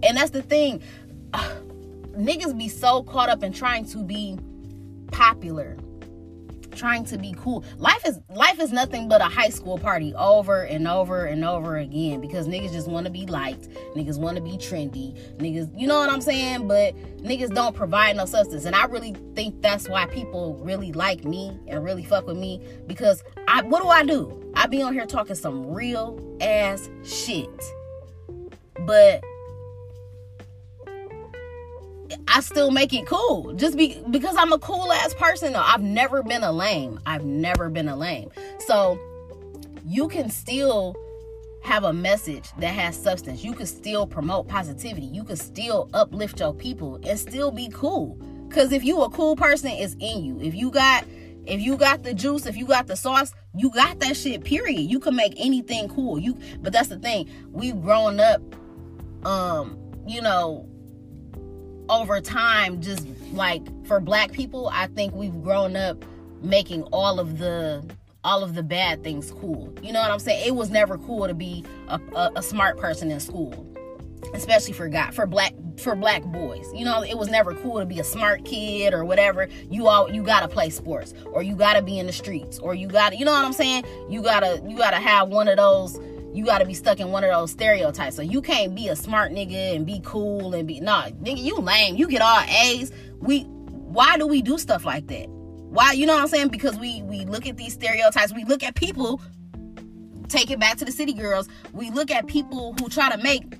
And 0.02 0.16
that's 0.16 0.30
the 0.30 0.42
thing. 0.42 0.82
Ah, 1.34 1.52
niggas 2.16 2.56
be 2.56 2.68
so 2.68 3.02
caught 3.02 3.28
up 3.28 3.42
in 3.42 3.52
trying 3.52 3.84
to 3.86 4.02
be 4.02 4.38
popular 5.12 5.76
trying 6.78 7.04
to 7.04 7.18
be 7.18 7.34
cool. 7.36 7.64
Life 7.76 8.06
is 8.06 8.20
life 8.30 8.60
is 8.60 8.72
nothing 8.72 9.08
but 9.08 9.20
a 9.20 9.24
high 9.24 9.48
school 9.48 9.76
party 9.76 10.14
over 10.14 10.62
and 10.62 10.86
over 10.86 11.26
and 11.26 11.44
over 11.44 11.76
again 11.76 12.20
because 12.20 12.46
niggas 12.46 12.72
just 12.72 12.88
want 12.88 13.06
to 13.06 13.12
be 13.12 13.26
liked, 13.26 13.68
niggas 13.96 14.18
want 14.18 14.36
to 14.36 14.42
be 14.42 14.52
trendy, 14.52 15.18
niggas, 15.38 15.68
you 15.78 15.86
know 15.86 15.98
what 15.98 16.08
I'm 16.08 16.20
saying? 16.20 16.68
But 16.68 16.96
niggas 17.18 17.54
don't 17.54 17.74
provide 17.74 18.16
no 18.16 18.24
substance, 18.24 18.64
and 18.64 18.76
I 18.76 18.84
really 18.84 19.14
think 19.34 19.60
that's 19.60 19.88
why 19.88 20.06
people 20.06 20.54
really 20.62 20.92
like 20.92 21.24
me 21.24 21.58
and 21.66 21.84
really 21.84 22.04
fuck 22.04 22.26
with 22.26 22.38
me 22.38 22.62
because 22.86 23.22
I 23.48 23.62
what 23.62 23.82
do 23.82 23.88
I 23.88 24.04
do? 24.04 24.52
I 24.54 24.66
be 24.66 24.80
on 24.80 24.94
here 24.94 25.06
talking 25.06 25.34
some 25.34 25.66
real 25.66 26.18
ass 26.40 26.88
shit, 27.04 27.48
but 28.86 29.22
I 32.28 32.40
still 32.40 32.70
make 32.70 32.92
it 32.92 33.06
cool 33.06 33.54
just 33.54 33.76
be 33.76 34.02
because 34.10 34.36
I'm 34.36 34.52
a 34.52 34.58
cool 34.58 34.92
ass 34.92 35.14
person. 35.14 35.52
Though 35.52 35.62
I've 35.64 35.82
never 35.82 36.22
been 36.22 36.42
a 36.42 36.52
lame. 36.52 37.00
I've 37.06 37.24
never 37.24 37.68
been 37.68 37.88
a 37.88 37.96
lame. 37.96 38.30
So 38.60 38.98
you 39.84 40.08
can 40.08 40.30
still 40.30 40.94
have 41.62 41.84
a 41.84 41.92
message 41.92 42.50
that 42.58 42.74
has 42.74 43.00
substance. 43.00 43.44
You 43.44 43.52
can 43.52 43.66
still 43.66 44.06
promote 44.06 44.48
positivity. 44.48 45.06
You 45.06 45.24
can 45.24 45.36
still 45.36 45.90
uplift 45.92 46.40
your 46.40 46.54
people 46.54 47.00
and 47.04 47.18
still 47.18 47.50
be 47.50 47.68
cool. 47.72 48.18
Cause 48.50 48.72
if 48.72 48.84
you 48.84 49.02
a 49.02 49.10
cool 49.10 49.36
person, 49.36 49.70
it's 49.72 49.94
in 50.00 50.24
you. 50.24 50.40
If 50.40 50.54
you 50.54 50.70
got 50.70 51.04
if 51.46 51.60
you 51.60 51.76
got 51.76 52.02
the 52.02 52.12
juice, 52.12 52.44
if 52.46 52.56
you 52.56 52.66
got 52.66 52.86
the 52.86 52.96
sauce, 52.96 53.32
you 53.56 53.70
got 53.70 54.00
that 54.00 54.16
shit, 54.16 54.44
period. 54.44 54.80
You 54.80 55.00
can 55.00 55.16
make 55.16 55.34
anything 55.38 55.88
cool. 55.88 56.18
You 56.18 56.36
but 56.60 56.72
that's 56.72 56.88
the 56.88 56.98
thing. 56.98 57.28
We've 57.50 57.80
grown 57.80 58.20
up 58.20 58.42
um, 59.24 59.78
you 60.06 60.22
know, 60.22 60.68
over 61.88 62.20
time 62.20 62.80
just 62.80 63.06
like 63.32 63.62
for 63.86 64.00
black 64.00 64.32
people 64.32 64.70
i 64.72 64.86
think 64.88 65.14
we've 65.14 65.42
grown 65.42 65.76
up 65.76 66.04
making 66.42 66.82
all 66.84 67.18
of 67.18 67.38
the 67.38 67.84
all 68.24 68.42
of 68.42 68.54
the 68.54 68.62
bad 68.62 69.02
things 69.02 69.30
cool 69.32 69.72
you 69.82 69.92
know 69.92 70.00
what 70.00 70.10
i'm 70.10 70.18
saying 70.18 70.46
it 70.46 70.54
was 70.54 70.70
never 70.70 70.98
cool 70.98 71.26
to 71.26 71.34
be 71.34 71.64
a, 71.88 72.00
a, 72.14 72.32
a 72.36 72.42
smart 72.42 72.76
person 72.78 73.10
in 73.10 73.20
school 73.20 73.66
especially 74.34 74.72
for 74.72 74.88
God, 74.88 75.14
for 75.14 75.26
black 75.26 75.54
for 75.78 75.94
black 75.94 76.24
boys. 76.24 76.66
You 76.74 76.84
know, 76.84 77.02
it 77.02 77.16
was 77.16 77.28
never 77.28 77.54
cool 77.54 77.78
to 77.78 77.86
be 77.86 78.00
a 78.00 78.04
smart 78.04 78.44
kid 78.44 78.92
or 78.92 79.04
whatever. 79.04 79.48
You 79.70 79.86
all 79.86 80.10
you 80.10 80.22
gotta 80.22 80.48
play 80.48 80.70
sports 80.70 81.14
or 81.26 81.42
you 81.42 81.54
gotta 81.54 81.82
be 81.82 81.98
in 81.98 82.06
the 82.06 82.12
streets 82.12 82.58
or 82.58 82.74
you 82.74 82.88
gotta 82.88 83.16
you 83.16 83.24
know 83.24 83.32
what 83.32 83.44
I'm 83.44 83.52
saying? 83.52 83.84
You 84.08 84.22
gotta 84.22 84.62
you 84.66 84.76
gotta 84.76 84.96
have 84.96 85.28
one 85.28 85.48
of 85.48 85.56
those 85.56 85.98
you 86.38 86.44
got 86.44 86.58
to 86.58 86.64
be 86.64 86.72
stuck 86.72 87.00
in 87.00 87.10
one 87.10 87.24
of 87.24 87.30
those 87.30 87.50
stereotypes. 87.50 88.14
So 88.14 88.22
you 88.22 88.40
can't 88.40 88.72
be 88.72 88.86
a 88.88 88.94
smart 88.94 89.32
nigga 89.32 89.74
and 89.74 89.84
be 89.84 90.00
cool 90.04 90.54
and 90.54 90.68
be 90.68 90.78
nah, 90.78 91.08
nigga, 91.08 91.42
you 91.42 91.56
lame. 91.56 91.96
You 91.96 92.06
get 92.06 92.22
all 92.22 92.40
A's. 92.48 92.92
We 93.18 93.40
why 93.40 94.16
do 94.16 94.26
we 94.26 94.40
do 94.40 94.56
stuff 94.56 94.84
like 94.84 95.08
that? 95.08 95.26
Why 95.28 95.92
you 95.92 96.06
know 96.06 96.14
what 96.14 96.22
I'm 96.22 96.28
saying? 96.28 96.48
Because 96.48 96.78
we 96.78 97.02
we 97.02 97.24
look 97.24 97.46
at 97.46 97.56
these 97.56 97.72
stereotypes. 97.72 98.32
We 98.32 98.44
look 98.44 98.62
at 98.62 98.76
people. 98.76 99.20
Take 100.28 100.50
it 100.50 100.60
back 100.60 100.76
to 100.76 100.84
the 100.84 100.92
city 100.92 101.12
girls. 101.12 101.48
We 101.72 101.90
look 101.90 102.10
at 102.10 102.26
people 102.26 102.74
who 102.78 102.88
try 102.88 103.10
to 103.10 103.20
make 103.20 103.58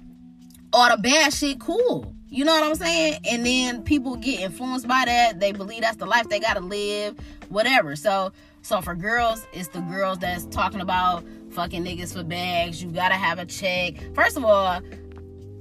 all 0.73 0.95
the 0.95 1.03
bad 1.03 1.33
shit 1.33 1.59
cool. 1.59 2.15
You 2.29 2.45
know 2.45 2.53
what 2.53 2.63
I'm 2.63 2.75
saying? 2.77 3.21
And 3.29 3.45
then 3.45 3.83
people 3.83 4.17
get 4.17 4.41
influenced 4.41 4.87
by 4.87 5.03
that. 5.07 5.41
They 5.41 5.51
believe 5.51 5.81
that's 5.81 5.97
the 5.97 6.07
life 6.07 6.29
they 6.29 6.39
gotta 6.39 6.61
live, 6.61 7.17
whatever. 7.49 7.97
So 7.97 8.33
so 8.63 8.81
for 8.83 8.95
girls, 8.95 9.47
it's 9.53 9.69
the 9.69 9.81
girls 9.81 10.19
that's 10.19 10.45
talking 10.47 10.81
about 10.81 11.25
fucking 11.51 11.85
niggas 11.85 12.13
for 12.13 12.23
bags. 12.23 12.83
You 12.83 12.91
gotta 12.91 13.15
have 13.15 13.39
a 13.39 13.47
check. 13.47 13.95
First 14.15 14.37
of 14.37 14.45
all, 14.45 14.81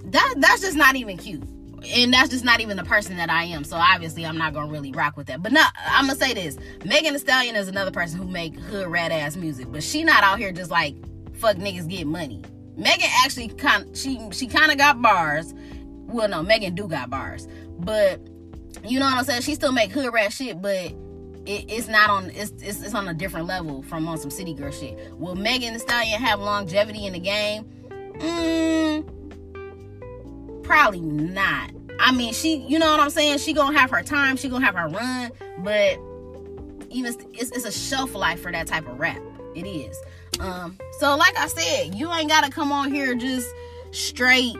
that 0.05 0.33
that's 0.37 0.61
just 0.61 0.77
not 0.77 0.95
even 0.95 1.17
cute. 1.17 1.43
And 1.93 2.11
that's 2.11 2.29
just 2.29 2.43
not 2.43 2.59
even 2.59 2.75
the 2.75 2.83
person 2.83 3.17
that 3.17 3.29
I 3.29 3.43
am. 3.43 3.63
So 3.63 3.77
obviously 3.77 4.25
I'm 4.25 4.37
not 4.37 4.53
gonna 4.53 4.71
really 4.71 4.91
rock 4.91 5.15
with 5.15 5.27
that. 5.27 5.43
But 5.43 5.51
no, 5.51 5.63
I'm 5.85 6.07
gonna 6.07 6.17
say 6.17 6.33
this. 6.33 6.57
Megan 6.85 7.13
Thee 7.13 7.19
Stallion 7.19 7.55
is 7.55 7.67
another 7.67 7.91
person 7.91 8.19
who 8.19 8.27
make 8.27 8.55
hood 8.55 8.87
rat 8.87 9.11
ass 9.11 9.35
music. 9.35 9.71
But 9.71 9.83
she 9.83 10.03
not 10.03 10.23
out 10.23 10.39
here 10.39 10.51
just 10.51 10.71
like 10.71 10.95
fuck 11.35 11.57
niggas 11.57 11.87
get 11.87 12.07
money. 12.07 12.43
Megan 12.75 13.09
actually 13.23 13.49
kind 13.49 13.95
she 13.95 14.19
she 14.31 14.47
kind 14.47 14.71
of 14.71 14.77
got 14.77 15.01
bars. 15.01 15.53
Well, 16.07 16.27
no, 16.29 16.41
Megan 16.41 16.73
do 16.73 16.87
got 16.87 17.09
bars, 17.09 17.47
but 17.79 18.21
you 18.83 18.99
know 18.99 19.05
what 19.05 19.15
I'm 19.15 19.23
saying. 19.25 19.41
She 19.41 19.55
still 19.55 19.71
make 19.71 19.91
hood 19.91 20.13
rat 20.13 20.31
shit, 20.31 20.61
but 20.61 20.93
it, 21.47 21.65
it's 21.69 21.87
not 21.87 22.09
on 22.09 22.29
it's, 22.31 22.51
it's, 22.61 22.81
it's 22.81 22.93
on 22.93 23.07
a 23.07 23.13
different 23.13 23.47
level 23.47 23.81
from 23.83 24.07
on 24.07 24.17
some 24.17 24.29
city 24.29 24.53
girl 24.53 24.71
shit. 24.71 25.17
Will 25.17 25.35
Megan 25.35 25.73
Thee 25.73 25.79
Stallion 25.79 26.19
have 26.21 26.41
longevity 26.41 27.05
in 27.05 27.13
the 27.13 27.19
game? 27.19 27.63
Mm, 28.19 29.03
probably 30.63 30.99
not. 30.99 31.71
I 31.99 32.11
mean, 32.11 32.33
she, 32.33 32.57
you 32.57 32.77
know 32.77 32.91
what 32.91 32.99
I'm 32.99 33.09
saying? 33.09 33.39
She 33.39 33.53
gonna 33.53 33.77
have 33.77 33.89
her 33.91 34.03
time. 34.03 34.35
She 34.35 34.49
gonna 34.49 34.65
have 34.65 34.75
her 34.75 34.89
run, 34.89 35.31
but 35.59 35.97
even 36.89 37.15
it's, 37.33 37.51
it's 37.51 37.65
a 37.65 37.71
shelf 37.71 38.13
life 38.13 38.41
for 38.41 38.51
that 38.51 38.67
type 38.67 38.87
of 38.87 38.99
rap. 38.99 39.21
It 39.55 39.65
is. 39.65 39.97
Um, 40.39 40.77
so 40.99 41.15
like 41.15 41.35
I 41.37 41.47
said, 41.47 41.95
you 41.95 42.11
ain't 42.11 42.29
gotta 42.29 42.51
come 42.51 42.71
on 42.73 42.91
here 42.93 43.15
just 43.15 43.47
straight 43.91 44.57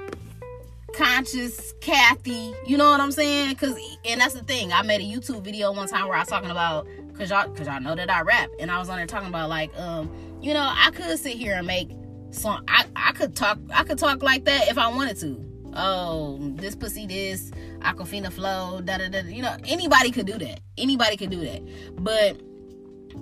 conscious 0.98 1.74
Kathy. 1.80 2.54
You 2.66 2.75
know 2.75 2.89
what 2.89 3.00
I'm 3.00 3.12
saying? 3.12 3.56
Cause 3.56 3.77
and 4.04 4.20
that's 4.20 4.34
the 4.34 4.44
thing. 4.44 4.74
I 4.74 4.82
made 4.82 5.00
a 5.00 5.04
YouTube 5.04 5.44
video 5.44 5.72
one 5.72 5.88
time 5.88 6.08
where 6.08 6.18
I 6.18 6.22
was 6.22 6.27
talking 6.27 6.50
about 6.50 6.88
cause 7.16 7.30
y'all 7.30 7.50
cause 7.51 7.68
y'all 7.68 7.80
know 7.80 7.96
that 7.96 8.10
I 8.10 8.22
rap. 8.22 8.50
And 8.60 8.72
I 8.72 8.80
was 8.80 8.89
on 8.89 8.98
there 8.98 9.06
talking 9.06 9.30
about 9.30 9.50
like, 9.50 9.77
um, 9.80 10.12
you 10.42 10.54
know, 10.54 10.74
I 10.75 10.89
could 10.92 11.18
sit 11.20 11.38
here 11.38 11.56
and 11.56 11.68
make 11.68 11.92
song 12.32 12.63
I, 12.68 12.86
I 12.96 13.12
could 13.13 13.36
talk 13.36 13.60
I 13.74 13.84
could 13.84 14.00
talk 14.00 14.24
like 14.24 14.46
that 14.46 14.70
if 14.70 14.77
I 14.77 14.88
wanted 14.88 15.18
to. 15.18 15.44
Oh, 15.75 16.39
this 16.56 16.75
pussy 16.75 17.06
this, 17.06 17.51
Aquafina 17.82 18.32
flow, 18.32 18.82
da 18.82 18.98
da 18.98 19.10
da. 19.10 19.20
You 19.20 19.44
know, 19.44 19.56
anybody 19.66 20.10
could 20.10 20.25
do 20.25 20.39
that. 20.39 20.62
Anybody 20.77 21.18
could 21.18 21.30
do 21.30 21.42
that. 21.42 21.62
But 22.04 22.42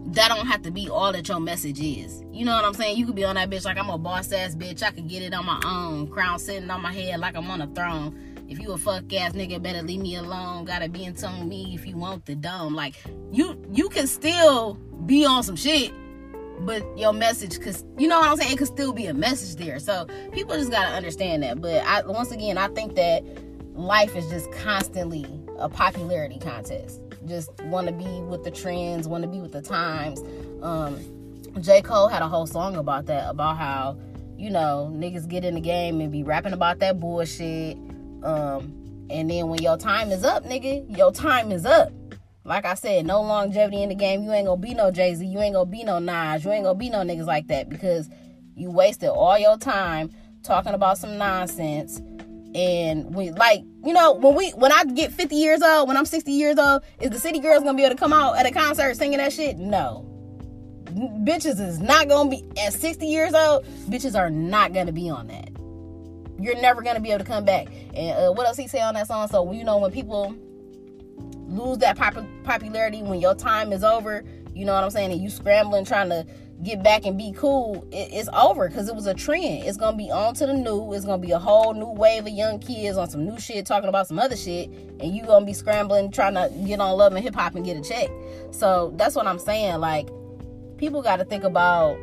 that 0.08 0.30
don't 0.30 0.48
have 0.48 0.62
to 0.64 0.72
be 0.72 0.90
all 0.90 1.12
that 1.12 1.28
your 1.28 1.40
message 1.40 1.80
is. 1.80 2.24
You 2.32 2.46
know 2.46 2.54
what 2.54 2.66
I'm 2.66 2.74
saying? 2.74 2.98
You 2.98 3.06
could 3.06 3.16
be 3.16 3.25
on 3.25 3.36
that 3.36 3.50
bitch 3.50 3.66
like 3.66 3.78
I'm 3.78 3.90
a 3.90 3.98
boss 3.98 4.32
ass 4.32 4.56
bitch. 4.56 4.82
I 4.82 4.92
could 4.92 5.08
get 5.08 5.22
it 5.22 5.34
on 5.34 5.46
my 5.46 5.62
own. 5.66 6.08
Crown 6.08 6.40
sitting 6.40 6.70
on 6.70 6.82
my 6.82 6.94
head 6.94 7.20
like 7.20 7.36
I'm 7.36 7.50
on 7.50 7.62
a 7.62 7.68
throne. 7.68 8.18
If 8.48 8.60
you 8.60 8.72
a 8.72 8.78
fuck 8.78 9.12
ass 9.14 9.34
nigga, 9.34 9.62
better 9.62 9.82
leave 9.82 10.00
me 10.00 10.16
alone. 10.16 10.66
Gotta 10.66 10.88
be 10.88 11.04
in 11.04 11.16
tune 11.16 11.50
me 11.50 11.74
if 11.74 11.86
you 11.86 11.98
want 11.98 12.25
the 12.25 12.36
dome. 12.36 12.75
Like 12.75 12.96
you 13.32 13.62
you 13.72 13.90
can 13.90 14.08
still 14.08 14.75
be 15.06 15.25
on 15.25 15.44
some 15.44 15.56
shit, 15.56 15.92
but 16.60 16.84
your 16.98 17.12
message 17.12 17.60
cause 17.60 17.84
you 17.98 18.08
know 18.08 18.20
what 18.20 18.30
I'm 18.30 18.38
saying? 18.38 18.54
It 18.54 18.58
could 18.58 18.68
still 18.68 18.94
be 18.94 19.08
a 19.08 19.14
message 19.14 19.56
there. 19.56 19.80
So 19.80 20.06
people 20.32 20.56
just 20.56 20.72
gotta 20.72 20.94
understand 20.94 21.44
that. 21.44 21.60
But 21.60 21.84
I 21.86 22.06
once 22.06 22.32
again 22.32 22.58
I 22.58 22.68
think 22.70 22.96
that 22.96 23.24
life 23.74 24.16
is 24.16 24.30
just 24.30 24.52
constantly 24.52 25.25
a 25.58 25.68
popularity 25.68 26.40
contest 26.40 27.02
just 27.27 27.50
want 27.63 27.88
to 27.88 27.94
be 27.94 28.22
with 28.22 28.44
the 28.44 28.51
trends, 28.51 29.08
want 29.08 29.24
to 29.24 29.29
be 29.29 29.39
with 29.39 29.51
the 29.51 29.62
times. 29.62 30.22
Um, 30.62 31.00
J. 31.62 31.82
Cole 31.82 32.08
had 32.08 32.22
a 32.22 32.27
whole 32.27 32.48
song 32.48 32.75
about 32.75 33.05
that, 33.05 33.29
about 33.29 33.58
how, 33.58 33.98
you 34.38 34.50
know, 34.50 34.91
niggas 34.94 35.27
get 35.27 35.46
in 35.46 35.55
the 35.55 35.62
game 35.62 36.01
and 36.01 36.12
be 36.12 36.24
rapping 36.24 36.53
about 36.53 36.79
that 36.79 37.00
bullshit. 37.00 37.77
Um, 38.24 39.08
and 39.10 39.29
then 39.29 39.50
when 39.50 39.62
your 39.62 39.77
time 39.77 40.12
is 40.12 40.24
up, 40.24 40.44
nigga, 40.44 40.98
your 40.98 41.12
time 41.12 41.51
is 41.51 41.65
up. 41.65 41.91
Like 42.44 42.65
I 42.65 42.75
said, 42.75 43.05
no 43.05 43.22
longevity 43.22 43.82
in 43.82 43.89
the 43.89 43.96
game. 43.96 44.24
You 44.24 44.32
ain't 44.32 44.48
gonna 44.48 44.62
be 44.62 44.74
no 44.74 44.91
Jay 44.91 45.15
Z. 45.15 45.25
You 45.25 45.39
ain't 45.39 45.55
gonna 45.55 45.65
be 45.65 45.84
no 45.84 46.00
Nas. 46.00 46.46
You 46.46 46.51
ain't 46.51 46.63
gonna 46.63 46.77
be 46.77 46.89
no 46.89 47.00
niggas 47.00 47.25
like 47.25 47.48
that 47.48 47.70
because 47.70 48.10
you 48.55 48.70
wasted 48.70 49.10
all 49.10 49.38
your 49.38 49.58
time 49.58 50.12
talking 50.44 50.74
about 50.74 50.98
some 50.98 51.17
nonsense 51.17 52.01
and 52.56 53.14
we 53.14 53.32
like 53.32 53.64
you 53.84 53.94
know 53.94 54.14
when 54.14 54.34
we 54.34 54.50
when 54.52 54.72
i 54.72 54.86
get 54.86 55.12
50 55.12 55.36
years 55.36 55.62
old 55.62 55.88
when 55.90 55.98
i'm 55.98 56.06
60 56.06 56.32
years 56.32 56.58
old 56.58 56.82
is 57.02 57.10
the 57.10 57.20
city 57.20 57.40
girls 57.40 57.64
gonna 57.64 57.78
be 57.78 57.84
able 57.84 57.94
to 57.94 58.00
come 58.00 58.14
out 58.14 58.38
at 58.38 58.46
a 58.46 58.52
concert 58.52 58.96
singing 58.96 59.18
that 59.18 59.34
shit? 59.34 59.58
No. 59.58 60.10
Bitches 61.26 61.60
is 61.60 61.80
not 61.80 62.08
gonna 62.08 62.30
be 62.30 62.48
at 62.58 62.74
60 62.74 63.06
years 63.06 63.34
old 63.34 63.66
bitches 63.90 64.18
are 64.18 64.30
not 64.30 64.74
gonna 64.74 64.94
be 64.94 65.10
on 65.10 65.28
that. 65.28 65.50
You're 66.42 66.60
never 66.62 66.82
gonna 66.82 67.02
be 67.02 67.12
able 67.12 67.26
to 67.26 67.30
come 67.30 67.44
back. 67.44 67.68
And 67.94 68.18
uh, 68.18 68.32
what 68.32 68.48
else 68.48 68.58
he 68.58 68.68
say 68.68 68.82
on 68.82 68.94
that 68.94 69.08
song? 69.08 69.28
So 69.28 69.52
you 69.52 69.66
know 69.66 69.78
when 69.78 69.92
people 69.92 70.34
lose 71.48 71.78
that 71.80 71.98
pop- 71.98 72.26
popularity 72.44 73.04
when 73.04 73.20
your 73.20 73.36
time 73.36 73.72
is 73.72 73.84
over 73.84 74.24
you 74.54 74.66
know 74.66 74.74
what 74.74 74.84
i'm 74.84 74.90
saying 74.90 75.12
and 75.12 75.22
you 75.22 75.30
scrambling 75.30 75.86
trying 75.86 76.10
to 76.10 76.26
get 76.64 76.84
back 76.84 77.06
and 77.06 77.18
be 77.18 77.34
cool, 77.34 77.88
it, 77.92 78.10
it's 78.12 78.30
over 78.34 78.68
because 78.68 78.88
it 78.88 78.96
was 78.96 79.08
a 79.08 79.14
trend. 79.14 79.64
It's 79.64 79.78
gonna 79.78 79.98
be 79.98 80.10
on 80.12 80.34
to 80.36 80.46
the 80.46 80.54
new. 80.54 80.94
It's 80.94 81.06
gonna 81.06 81.22
be 81.22 81.32
a 81.32 81.40
whole 81.40 81.74
new 81.74 81.90
wave 81.90 82.26
of 82.26 82.34
young 82.34 82.60
kids 82.60 82.98
on 82.98 83.10
some 83.10 83.26
new 83.26 83.40
shit 83.40 83.66
talking 83.66 83.90
about 83.90 84.08
some 84.08 84.20
other 84.20 84.36
shit, 84.36 84.70
and 85.00 85.16
you 85.16 85.24
gonna 85.24 85.46
be 85.46 85.54
scrambling 85.54 86.12
trying 86.12 86.36
to 86.36 86.52
get 86.66 86.80
on 86.80 86.98
love 86.98 87.14
and 87.14 87.24
hip 87.24 87.36
hop 87.36 87.56
and 87.56 87.66
get 87.66 87.78
a 87.78 87.82
check. 87.82 88.10
So 88.52 88.94
that's 88.96 89.16
what 89.16 89.28
I'm 89.28 89.40
saying. 89.40 89.80
Like, 89.80 90.08
people 90.78 91.02
got 91.02 91.18
to 91.18 91.26
think 91.26 91.44
about 91.44 91.98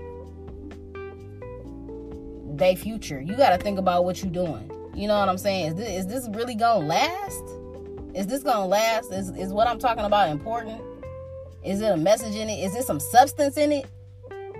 their 2.56 2.76
future. 2.76 3.20
You 3.20 3.36
got 3.36 3.50
to 3.50 3.58
think 3.58 3.78
about 3.78 4.04
what 4.04 4.22
you're 4.22 4.32
doing. 4.32 4.70
You 4.94 5.08
know 5.08 5.18
what 5.18 5.28
I'm 5.28 5.38
saying? 5.38 5.68
Is 5.68 5.74
this, 5.76 5.88
is 5.88 6.06
this 6.06 6.28
really 6.36 6.54
gonna 6.54 6.84
last? 6.84 7.44
Is 8.14 8.26
this 8.26 8.42
gonna 8.42 8.66
last? 8.66 9.10
Is 9.10 9.30
is 9.30 9.52
what 9.52 9.66
I'm 9.66 9.78
talking 9.78 10.04
about 10.04 10.28
important? 10.28 10.82
Is 11.64 11.80
it 11.80 11.92
a 11.92 11.96
message 11.96 12.34
in 12.34 12.50
it? 12.50 12.58
Is 12.64 12.74
there 12.74 12.82
some 12.82 13.00
substance 13.00 13.56
in 13.56 13.72
it? 13.72 13.86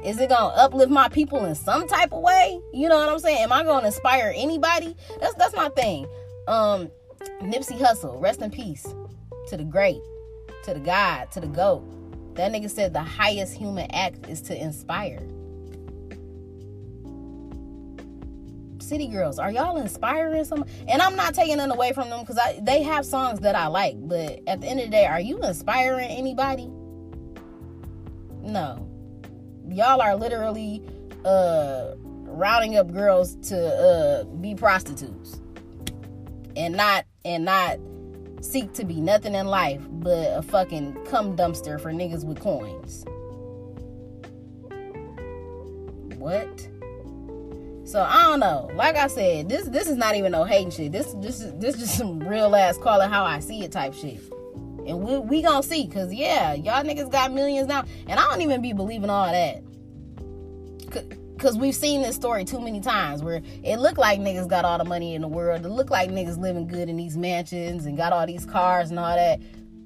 Is 0.05 0.19
it 0.19 0.29
gonna 0.31 0.55
uplift 0.57 0.91
my 0.91 1.09
people 1.09 1.45
in 1.45 1.55
some 1.55 1.87
type 1.87 2.13
of 2.13 2.23
way? 2.23 2.61
You 2.73 2.89
know 2.89 2.99
what 2.99 3.09
I'm 3.09 3.21
saying? 3.21 3.43
Am 3.43 3.53
I 3.53 3.63
gonna 3.63 3.87
inspire 3.87 4.33
anybody? 4.37 4.97
That's 5.21 5.35
that's 5.35 5.55
my 5.55 5.69
thing. 5.71 6.07
Um, 6.49 6.91
Nipsey 7.41 7.79
Hussle, 7.79 8.21
rest 8.21 8.43
in 8.43 8.51
peace 8.51 8.85
to 9.49 9.57
the 9.57 9.65
great, 9.65 10.01
to 10.65 10.75
the 10.75 10.81
God, 10.81 11.31
to 11.33 11.41
the 11.41 11.47
GOAT. 11.47 11.85
That 12.35 12.51
nigga 12.51 12.69
said 12.69 12.93
the 12.93 13.03
highest 13.03 13.55
human 13.55 13.89
act 13.93 14.29
is 14.29 14.41
to 14.43 14.61
inspire. 14.61 15.23
City 18.81 19.07
Girls, 19.07 19.39
are 19.39 19.53
y'all 19.53 19.77
inspiring 19.77 20.45
some? 20.45 20.65
And 20.89 21.01
I'm 21.01 21.15
not 21.15 21.35
taking 21.35 21.59
them 21.59 21.71
away 21.71 21.93
from 21.93 22.11
them 22.11 22.21
because 22.21 22.39
they 22.61 22.83
have 22.83 23.07
songs 23.07 23.41
that 23.41 23.55
I 23.55 23.69
like. 23.69 23.95
But 23.99 24.41
at 24.49 24.61
the 24.61 24.67
end 24.67 24.81
of 24.81 24.87
the 24.87 24.91
day, 24.91 25.07
are 25.07 25.21
you 25.21 25.41
inspiring 25.43 26.11
anybody? 26.11 26.69
No. 28.43 28.92
Y'all 29.73 30.01
are 30.01 30.17
literally 30.17 30.83
uh 31.25 31.95
rounding 31.99 32.77
up 32.77 32.91
girls 32.93 33.37
to 33.37 33.57
uh 33.57 34.25
be 34.25 34.55
prostitutes 34.55 35.41
and 36.57 36.75
not 36.75 37.05
and 37.25 37.45
not 37.45 37.79
seek 38.41 38.73
to 38.73 38.85
be 38.85 39.01
nothing 39.01 39.35
in 39.35 39.47
life 39.47 39.81
but 39.91 40.37
a 40.37 40.43
fucking 40.43 40.93
cum 41.07 41.37
dumpster 41.37 41.81
for 41.81 41.93
niggas 41.93 42.25
with 42.25 42.41
coins. 42.41 43.05
What? 46.19 46.69
So 47.85 48.03
I 48.03 48.23
don't 48.23 48.41
know. 48.41 48.71
Like 48.75 48.97
I 48.97 49.07
said, 49.07 49.49
this 49.49 49.69
this 49.69 49.89
is 49.89 49.97
not 49.97 50.17
even 50.17 50.33
no 50.33 50.45
hating 50.45 50.71
shit. 50.71 50.93
This 50.93 51.13
this 51.19 51.41
is 51.41 51.53
this 51.55 51.81
is 51.81 51.93
some 51.93 52.21
real 52.21 52.55
ass 52.57 52.79
call 52.79 53.01
it 53.01 53.11
how 53.11 53.25
I 53.25 53.41
see 53.41 53.63
it 53.63 53.73
type 53.73 53.95
shit. 53.95 54.21
And 54.87 55.01
we 55.01 55.19
we 55.19 55.43
gonna 55.43 55.63
see, 55.63 55.87
cause 55.87 56.13
yeah, 56.13 56.55
y'all 56.55 56.83
niggas 56.83 57.11
got 57.11 57.33
millions 57.33 57.69
now, 57.69 57.85
and 58.09 58.19
I 58.19 58.23
don't 58.29 58.43
even 58.43 58.61
be 58.63 58.73
believing 58.73 59.11
all 59.11 59.31
that. 59.31 59.63
Cause 61.39 61.57
we've 61.57 61.75
seen 61.75 62.03
this 62.03 62.15
story 62.15 62.45
too 62.45 62.61
many 62.61 62.81
times 62.81 63.23
where 63.23 63.43
it 63.65 63.79
looked 63.79 63.99
like 63.99 64.21
niggas 64.21 64.47
got 64.47 64.65
all 64.65 64.79
the 64.79 64.85
money 64.85 65.17
in 65.17 65.23
the 65.23 65.29
world. 65.29 65.65
It 65.67 65.71
looked 65.71 65.91
like 65.91 66.09
niggas 66.09 66.39
living 66.39 66.69
good 66.69 66.89
in 66.89 66.97
these 66.97 67.17
mansions 67.17 67.85
and 67.85 67.97
got 67.97 68.13
all 68.13 68.27
these 68.27 68.47
cars 68.47 68.91
and 68.91 68.99
all 68.99 69.17
that. 69.17 69.41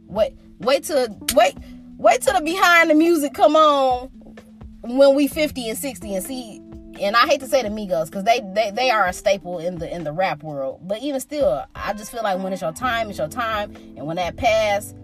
Wait, 0.06 0.34
wait 0.58 0.84
till 0.84 1.08
wait, 1.34 1.54
wait 1.96 2.20
till 2.20 2.34
the 2.34 2.42
behind 2.42 2.90
the 2.90 2.94
music 2.94 3.32
come 3.32 3.56
on 3.56 4.10
when 4.82 5.14
we 5.14 5.28
50 5.28 5.70
and 5.70 5.78
60 5.78 6.14
and 6.14 6.24
see 6.24 6.60
and 7.00 7.16
I 7.16 7.26
hate 7.26 7.40
to 7.40 7.48
say 7.48 7.62
the 7.62 7.68
Migos 7.68 8.06
because 8.06 8.24
they, 8.24 8.40
they 8.54 8.70
they 8.70 8.90
are 8.90 9.06
a 9.06 9.12
staple 9.12 9.58
in 9.58 9.78
the 9.78 9.92
in 9.92 10.04
the 10.04 10.12
rap 10.12 10.42
world. 10.42 10.80
But 10.82 11.02
even 11.02 11.20
still, 11.20 11.64
I 11.74 11.92
just 11.92 12.10
feel 12.10 12.22
like 12.22 12.42
when 12.42 12.52
it's 12.52 12.62
your 12.62 12.72
time, 12.72 13.10
it's 13.10 13.18
your 13.18 13.28
time, 13.28 13.74
and 13.96 14.06
when 14.06 14.16
that 14.16 14.36
pass, 14.36 14.94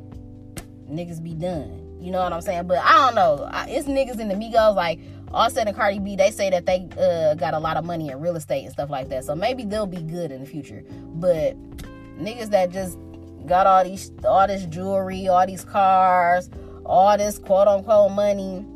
niggas 0.90 1.22
be 1.22 1.34
done. 1.34 1.78
You 2.00 2.10
know 2.10 2.20
what 2.20 2.32
I'm 2.32 2.40
saying? 2.40 2.66
But 2.66 2.78
I 2.78 2.92
don't 3.06 3.14
know. 3.14 3.48
It's 3.68 3.86
niggas 3.86 4.18
in 4.18 4.28
the 4.28 4.34
Migos 4.34 4.74
like 4.74 4.98
Offset 5.32 5.68
and 5.68 5.76
Cardi 5.76 5.98
B. 6.00 6.16
They 6.16 6.30
say 6.30 6.50
that 6.50 6.66
they 6.66 6.88
uh, 6.98 7.34
got 7.34 7.54
a 7.54 7.58
lot 7.58 7.76
of 7.76 7.84
money 7.84 8.10
in 8.10 8.20
real 8.20 8.36
estate 8.36 8.64
and 8.64 8.72
stuff 8.72 8.90
like 8.90 9.08
that. 9.10 9.24
So 9.24 9.34
maybe 9.34 9.64
they'll 9.64 9.86
be 9.86 10.02
good 10.02 10.32
in 10.32 10.40
the 10.40 10.46
future. 10.46 10.84
But 11.14 11.56
niggas 12.18 12.50
that 12.50 12.70
just 12.70 12.98
got 13.46 13.66
all 13.66 13.84
these 13.84 14.10
all 14.24 14.46
this 14.46 14.66
jewelry, 14.66 15.28
all 15.28 15.46
these 15.46 15.64
cars, 15.64 16.50
all 16.84 17.16
this 17.16 17.38
quote 17.38 17.68
unquote 17.68 18.12
money, 18.12 18.66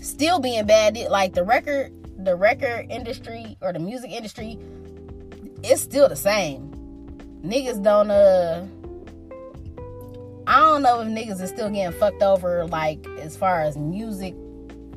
still 0.00 0.38
being 0.38 0.64
bad. 0.66 0.96
Like 1.10 1.34
the 1.34 1.42
record 1.42 1.92
the 2.18 2.34
record 2.34 2.86
industry 2.90 3.56
or 3.60 3.72
the 3.72 3.78
music 3.78 4.10
industry, 4.10 4.58
it's 5.62 5.80
still 5.80 6.08
the 6.08 6.16
same. 6.16 6.72
Niggas 7.44 7.82
don't 7.82 8.10
uh 8.10 8.66
I 10.46 10.60
don't 10.60 10.82
know 10.82 11.00
if 11.00 11.08
niggas 11.08 11.40
is 11.40 11.50
still 11.50 11.70
getting 11.70 11.98
fucked 11.98 12.22
over 12.22 12.66
like 12.66 13.06
as 13.20 13.36
far 13.36 13.62
as 13.62 13.76
music 13.76 14.34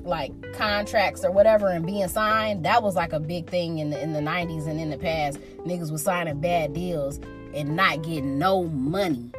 like 0.04 0.32
contracts 0.54 1.24
or 1.24 1.32
whatever 1.32 1.68
and 1.70 1.86
being 1.86 2.08
signed. 2.08 2.66
That 2.66 2.82
was 2.82 2.96
like 2.96 3.14
a 3.14 3.20
big 3.20 3.50
thing 3.50 3.78
in 3.78 3.92
the 3.92 4.02
in 4.02 4.14
the 4.14 4.20
90s 4.20 4.68
and 4.68 4.80
in 4.80 4.90
the 4.90 4.98
past. 4.98 5.40
Niggas 5.66 5.92
was 5.92 6.02
signing 6.02 6.40
bad 6.40 6.74
deals 6.74 7.20
and 7.54 7.76
not 7.76 8.02
getting 8.02 8.40
no 8.40 8.64
money. 8.64 9.32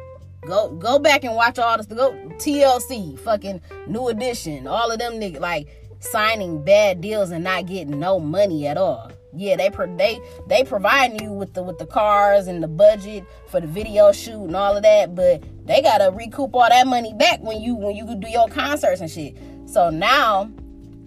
Go 0.45 0.71
go 0.75 0.99
back 0.99 1.23
and 1.23 1.35
watch 1.35 1.57
all 1.59 1.77
this. 1.77 1.87
Go 1.87 2.13
TLC, 2.37 3.17
fucking 3.19 3.61
New 3.87 4.07
Edition, 4.09 4.67
all 4.67 4.91
of 4.91 4.99
them 4.99 5.13
niggas 5.13 5.39
like 5.39 5.67
signing 6.03 6.63
bad 6.63 7.01
deals 7.01 7.31
and 7.31 7.43
not 7.43 7.65
getting 7.65 7.99
no 7.99 8.19
money 8.19 8.67
at 8.67 8.77
all. 8.77 9.11
Yeah, 9.35 9.55
they 9.55 9.69
they 9.95 10.19
they 10.47 10.63
providing 10.63 11.23
you 11.23 11.31
with 11.31 11.53
the 11.53 11.63
with 11.63 11.79
the 11.79 11.87
cars 11.87 12.47
and 12.47 12.61
the 12.61 12.67
budget 12.67 13.25
for 13.47 13.59
the 13.59 13.67
video 13.67 14.11
shoot 14.11 14.43
and 14.43 14.55
all 14.55 14.77
of 14.77 14.83
that, 14.83 15.15
but 15.15 15.43
they 15.65 15.81
gotta 15.81 16.11
recoup 16.11 16.53
all 16.53 16.69
that 16.69 16.85
money 16.85 17.13
back 17.13 17.41
when 17.41 17.59
you 17.59 17.75
when 17.75 17.95
you 17.95 18.05
do 18.15 18.29
your 18.29 18.47
concerts 18.47 19.01
and 19.01 19.09
shit. 19.09 19.35
So 19.65 19.89
now, 19.89 20.51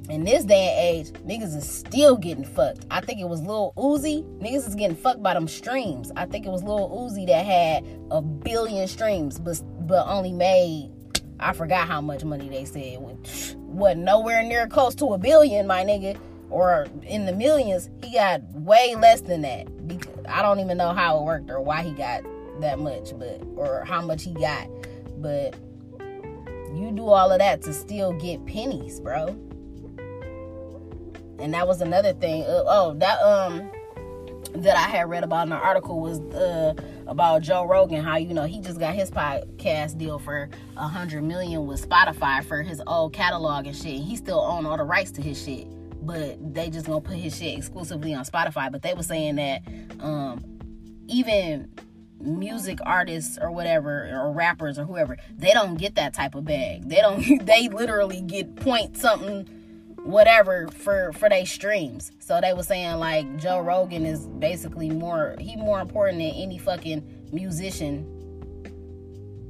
in 0.09 0.25
this 0.25 0.45
day 0.45 0.69
and 0.69 1.07
age, 1.07 1.13
niggas 1.25 1.57
is 1.57 1.69
still 1.69 2.17
getting 2.17 2.45
fucked. 2.45 2.85
I 2.91 3.01
think 3.01 3.21
it 3.21 3.29
was 3.29 3.43
Lil 3.43 3.73
Uzi. 3.77 4.25
Niggas 4.41 4.67
is 4.67 4.75
getting 4.75 4.97
fucked 4.97 5.23
by 5.23 5.35
them 5.35 5.47
streams. 5.47 6.11
I 6.17 6.27
think 6.27 6.47
it 6.47 6.51
was 6.51 6.65
Lil 6.65 6.91
Uzi 6.91 7.29
that 7.29 7.45
had 7.45 7.87
a 8.11 8.21
billion 8.21 8.89
streams, 8.89 9.39
but 9.39 9.63
but 9.87 10.05
only 10.09 10.33
made 10.33 10.91
I 11.39 11.53
forgot 11.53 11.89
how 11.89 12.01
much 12.01 12.25
money 12.25 12.49
they 12.49 12.65
said. 12.65 12.99
What 13.57 13.97
nowhere 13.99 14.43
near 14.43 14.67
close 14.67 14.95
to 14.97 15.07
a 15.13 15.19
billion, 15.19 15.67
my 15.67 15.85
nigga, 15.85 16.19
or 16.51 16.87
in 17.03 17.27
the 17.27 17.33
millions. 17.33 17.91
He 18.03 18.13
got 18.13 18.43
way 18.53 18.95
less 18.95 19.21
than 19.21 19.43
that. 19.43 19.67
I 20.29 20.43
don't 20.43 20.61
even 20.61 20.77
know 20.77 20.93
how 20.93 21.19
it 21.19 21.25
worked 21.25 21.51
or 21.51 21.61
why 21.61 21.83
he 21.83 21.93
got 21.93 22.23
that 22.61 22.79
much, 22.79 23.11
but 23.19 23.43
or 23.57 23.85
how 23.85 24.01
much 24.01 24.25
he 24.25 24.33
got. 24.33 24.69
But 25.19 25.57
you 26.75 26.93
do 26.93 27.09
all 27.09 27.31
of 27.31 27.39
that 27.39 27.63
to 27.63 27.73
still 27.73 28.13
get 28.13 28.45
pennies, 28.47 29.01
bro. 29.01 29.29
And 31.39 31.53
that 31.53 31.69
was 31.69 31.81
another 31.81 32.15
thing. 32.15 32.43
Uh, 32.43 32.65
oh, 32.67 32.95
that 32.95 33.21
um 33.21 33.71
that 34.63 34.77
I 34.77 34.89
had 34.89 35.09
read 35.09 35.25
about 35.25 35.45
in 35.45 35.51
the 35.51 35.57
article 35.57 36.01
was 36.01 36.21
uh, 36.35 36.75
about 37.07 37.43
Joe 37.43 37.65
Rogan, 37.65 38.03
how 38.03 38.17
you 38.17 38.35
know 38.35 38.45
he 38.45 38.61
just 38.61 38.79
got 38.79 38.95
his 38.95 39.11
podcast 39.11 39.99
deal 39.99 40.19
for 40.19 40.49
a 40.77 40.89
hundred 40.89 41.23
million 41.23 41.67
with 41.67 41.87
Spotify 41.89 42.45
for 42.45 42.63
his 42.63 42.83
old 42.87 43.13
catalog 43.13 43.67
and 43.67 43.77
shit. 43.77 44.01
He 44.01 44.17
still 44.17 44.41
own 44.41 44.67
all 44.67 44.77
the 44.77 44.85
rights 44.85 45.11
to 45.13 45.23
his 45.23 45.43
shit, 45.43 45.67
but 46.05 46.55
they 46.55 46.71
just 46.71 46.87
gonna 46.87 47.01
put 47.01 47.17
his 47.17 47.37
shit 47.37 47.59
exclusively 47.59 48.15
on 48.15 48.25
Spotify. 48.25 48.71
But 48.71 48.83
they 48.83 48.95
were 48.95 49.03
saying 49.03 49.37
that 49.37 49.63
um, 50.01 50.43
even 51.09 51.71
music 52.21 52.79
artists 52.85 53.39
or 53.41 53.51
whatever 53.51 54.09
or 54.11 54.33
rappers 54.33 54.79
or 54.79 54.85
whoever 54.85 55.19
they 55.37 55.51
don't 55.51 55.77
get 55.77 55.97
that 55.97 56.15
type 56.15 56.35
of 56.35 56.47
bag 56.47 56.89
they 56.89 56.97
don't 56.97 57.45
they 57.47 57.69
literally 57.69 58.23
get 58.23 58.57
point 58.57 58.97
something 58.97 59.47
whatever 60.07 60.69
for 60.69 61.13
for 61.13 61.29
their 61.29 61.45
streams. 61.45 62.13
So 62.21 62.41
they 62.41 62.55
were 62.55 62.63
saying 62.63 62.97
like 62.97 63.37
Joe 63.39 63.61
Rogan 63.61 64.07
is 64.07 64.27
basically 64.27 64.89
more 64.91 65.37
he 65.41 65.57
more 65.57 65.81
important 65.81 66.19
than 66.19 66.31
any 66.31 66.59
fucking 66.59 67.29
musician 67.33 68.05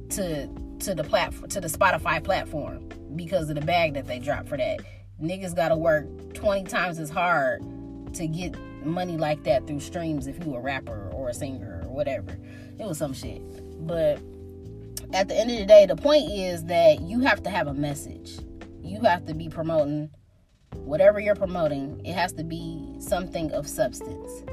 to 0.09 0.47
to 0.79 0.95
the 0.95 1.03
platform 1.03 1.49
to 1.49 1.61
the 1.61 1.67
Spotify 1.67 2.23
platform 2.23 2.89
because 3.15 3.49
of 3.49 3.55
the 3.55 3.61
bag 3.61 3.93
that 3.93 4.07
they 4.07 4.19
drop 4.19 4.47
for 4.47 4.57
that. 4.57 4.79
Niggas 5.21 5.55
gotta 5.55 5.77
work 5.77 6.05
20 6.33 6.63
times 6.65 6.99
as 6.99 7.09
hard 7.09 7.61
to 8.13 8.27
get 8.27 8.55
money 8.85 9.17
like 9.17 9.43
that 9.43 9.67
through 9.67 9.79
streams 9.79 10.27
if 10.27 10.43
you 10.45 10.55
a 10.55 10.59
rapper 10.59 11.09
or 11.13 11.29
a 11.29 11.33
singer 11.33 11.81
or 11.83 11.89
whatever. 11.89 12.37
It 12.79 12.85
was 12.85 12.97
some 12.97 13.13
shit. 13.13 13.41
But 13.85 14.19
at 15.13 15.27
the 15.27 15.35
end 15.35 15.51
of 15.51 15.57
the 15.57 15.65
day, 15.65 15.85
the 15.85 15.95
point 15.95 16.31
is 16.31 16.65
that 16.65 17.01
you 17.01 17.19
have 17.21 17.43
to 17.43 17.49
have 17.49 17.67
a 17.67 17.73
message. 17.73 18.39
You 18.83 19.01
have 19.01 19.25
to 19.25 19.33
be 19.33 19.49
promoting 19.49 20.09
whatever 20.73 21.19
you're 21.19 21.35
promoting, 21.35 22.01
it 22.05 22.13
has 22.13 22.33
to 22.33 22.43
be 22.43 22.95
something 22.99 23.51
of 23.51 23.67
substance. 23.67 24.43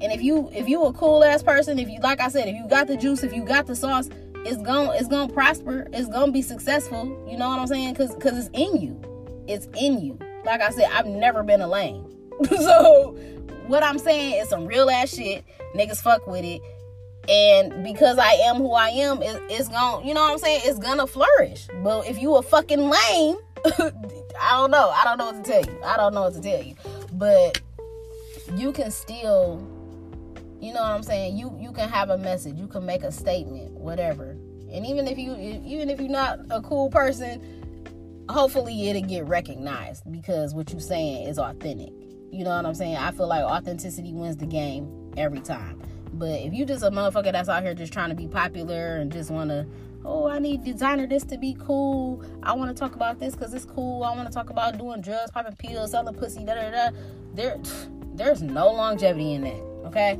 And 0.00 0.12
if 0.12 0.22
you 0.22 0.50
if 0.52 0.68
you 0.68 0.82
a 0.84 0.92
cool 0.92 1.22
ass 1.22 1.42
person, 1.42 1.78
if 1.78 1.88
you 1.88 2.00
like 2.00 2.20
I 2.20 2.28
said, 2.28 2.48
if 2.48 2.56
you 2.56 2.66
got 2.68 2.88
the 2.88 2.96
juice, 2.96 3.22
if 3.22 3.32
you 3.32 3.44
got 3.44 3.66
the 3.66 3.76
sauce, 3.76 4.08
it's 4.44 4.60
going 4.60 4.98
it's 4.98 5.08
going 5.08 5.28
to 5.28 5.34
prosper. 5.34 5.86
It's 5.92 6.08
going 6.08 6.26
to 6.26 6.32
be 6.32 6.42
successful. 6.42 7.04
You 7.28 7.36
know 7.36 7.48
what 7.48 7.60
I'm 7.60 7.66
saying? 7.68 7.94
Cuz 7.94 8.14
cuz 8.20 8.32
it's 8.36 8.50
in 8.52 8.80
you. 8.80 9.00
It's 9.46 9.68
in 9.76 10.00
you. 10.00 10.18
Like 10.44 10.60
I 10.60 10.70
said, 10.70 10.88
I've 10.92 11.06
never 11.06 11.42
been 11.44 11.60
a 11.60 11.68
lame. 11.68 12.04
so 12.48 13.16
what 13.68 13.84
I'm 13.84 13.98
saying 13.98 14.40
is 14.40 14.48
some 14.48 14.66
real 14.66 14.90
ass 14.90 15.14
shit. 15.14 15.44
Niggas 15.76 16.02
fuck 16.02 16.26
with 16.26 16.44
it. 16.44 16.60
And 17.28 17.84
because 17.84 18.18
I 18.18 18.32
am 18.32 18.56
who 18.56 18.72
I 18.72 18.88
am, 18.88 19.22
it, 19.22 19.40
it's 19.48 19.68
going, 19.68 20.02
to 20.02 20.08
you 20.08 20.14
know 20.14 20.22
what 20.22 20.32
I'm 20.32 20.38
saying? 20.38 20.62
It's 20.64 20.80
gonna 20.80 21.06
flourish. 21.06 21.68
But 21.84 22.08
if 22.08 22.20
you 22.20 22.34
a 22.34 22.42
fucking 22.42 22.80
lame, 22.80 23.36
I 24.40 24.50
don't 24.52 24.70
know. 24.70 24.90
I 24.90 25.04
don't 25.04 25.18
know 25.18 25.32
what 25.32 25.44
to 25.44 25.50
tell 25.50 25.64
you. 25.64 25.82
I 25.84 25.96
don't 25.96 26.14
know 26.14 26.22
what 26.22 26.34
to 26.34 26.40
tell 26.40 26.62
you. 26.62 26.74
But 27.12 27.60
you 28.56 28.72
can 28.72 28.90
still 28.90 29.66
you 30.62 30.72
know 30.72 30.80
what 30.80 30.92
I'm 30.92 31.02
saying? 31.02 31.36
You 31.36 31.58
you 31.60 31.72
can 31.72 31.88
have 31.88 32.08
a 32.10 32.16
message. 32.16 32.56
You 32.56 32.68
can 32.68 32.86
make 32.86 33.02
a 33.02 33.10
statement, 33.10 33.72
whatever. 33.72 34.36
And 34.70 34.86
even 34.86 35.08
if 35.08 35.18
you 35.18 35.34
even 35.36 35.90
if 35.90 36.00
you're 36.00 36.08
not 36.08 36.38
a 36.50 36.62
cool 36.62 36.88
person, 36.88 38.24
hopefully 38.30 38.88
it'll 38.88 39.02
get 39.02 39.26
recognized 39.26 40.10
because 40.10 40.54
what 40.54 40.70
you're 40.70 40.80
saying 40.80 41.26
is 41.26 41.36
authentic. 41.36 41.92
You 42.30 42.44
know 42.44 42.50
what 42.50 42.64
I'm 42.64 42.76
saying? 42.76 42.96
I 42.96 43.10
feel 43.10 43.26
like 43.26 43.42
authenticity 43.42 44.12
wins 44.12 44.36
the 44.36 44.46
game 44.46 45.12
every 45.16 45.40
time. 45.40 45.82
But 46.12 46.40
if 46.40 46.54
you 46.54 46.64
just 46.64 46.84
a 46.84 46.90
motherfucker 46.92 47.32
that's 47.32 47.48
out 47.48 47.64
here 47.64 47.74
just 47.74 47.92
trying 47.92 48.10
to 48.10 48.14
be 48.14 48.28
popular 48.28 48.98
and 48.98 49.10
just 49.10 49.32
want 49.32 49.50
to 49.50 49.66
oh, 50.04 50.28
I 50.28 50.38
need 50.38 50.64
designer 50.64 51.06
this 51.06 51.24
to 51.24 51.38
be 51.38 51.56
cool. 51.60 52.24
I 52.42 52.52
want 52.52 52.74
to 52.74 52.78
talk 52.78 52.94
about 52.94 53.18
this 53.18 53.34
because 53.34 53.54
it's 53.54 53.64
cool. 53.64 54.04
I 54.04 54.14
want 54.14 54.28
to 54.28 54.34
talk 54.34 54.50
about 54.50 54.78
doing 54.78 55.00
drugs, 55.00 55.30
popping 55.30 55.56
pills, 55.56 55.92
selling 55.92 56.14
pussy, 56.14 56.44
da 56.44 56.54
da 56.54 56.70
da. 56.70 56.96
There, 57.34 57.60
there's 58.14 58.42
no 58.42 58.68
longevity 58.68 59.34
in 59.34 59.42
that. 59.42 59.62
Okay, 59.86 60.18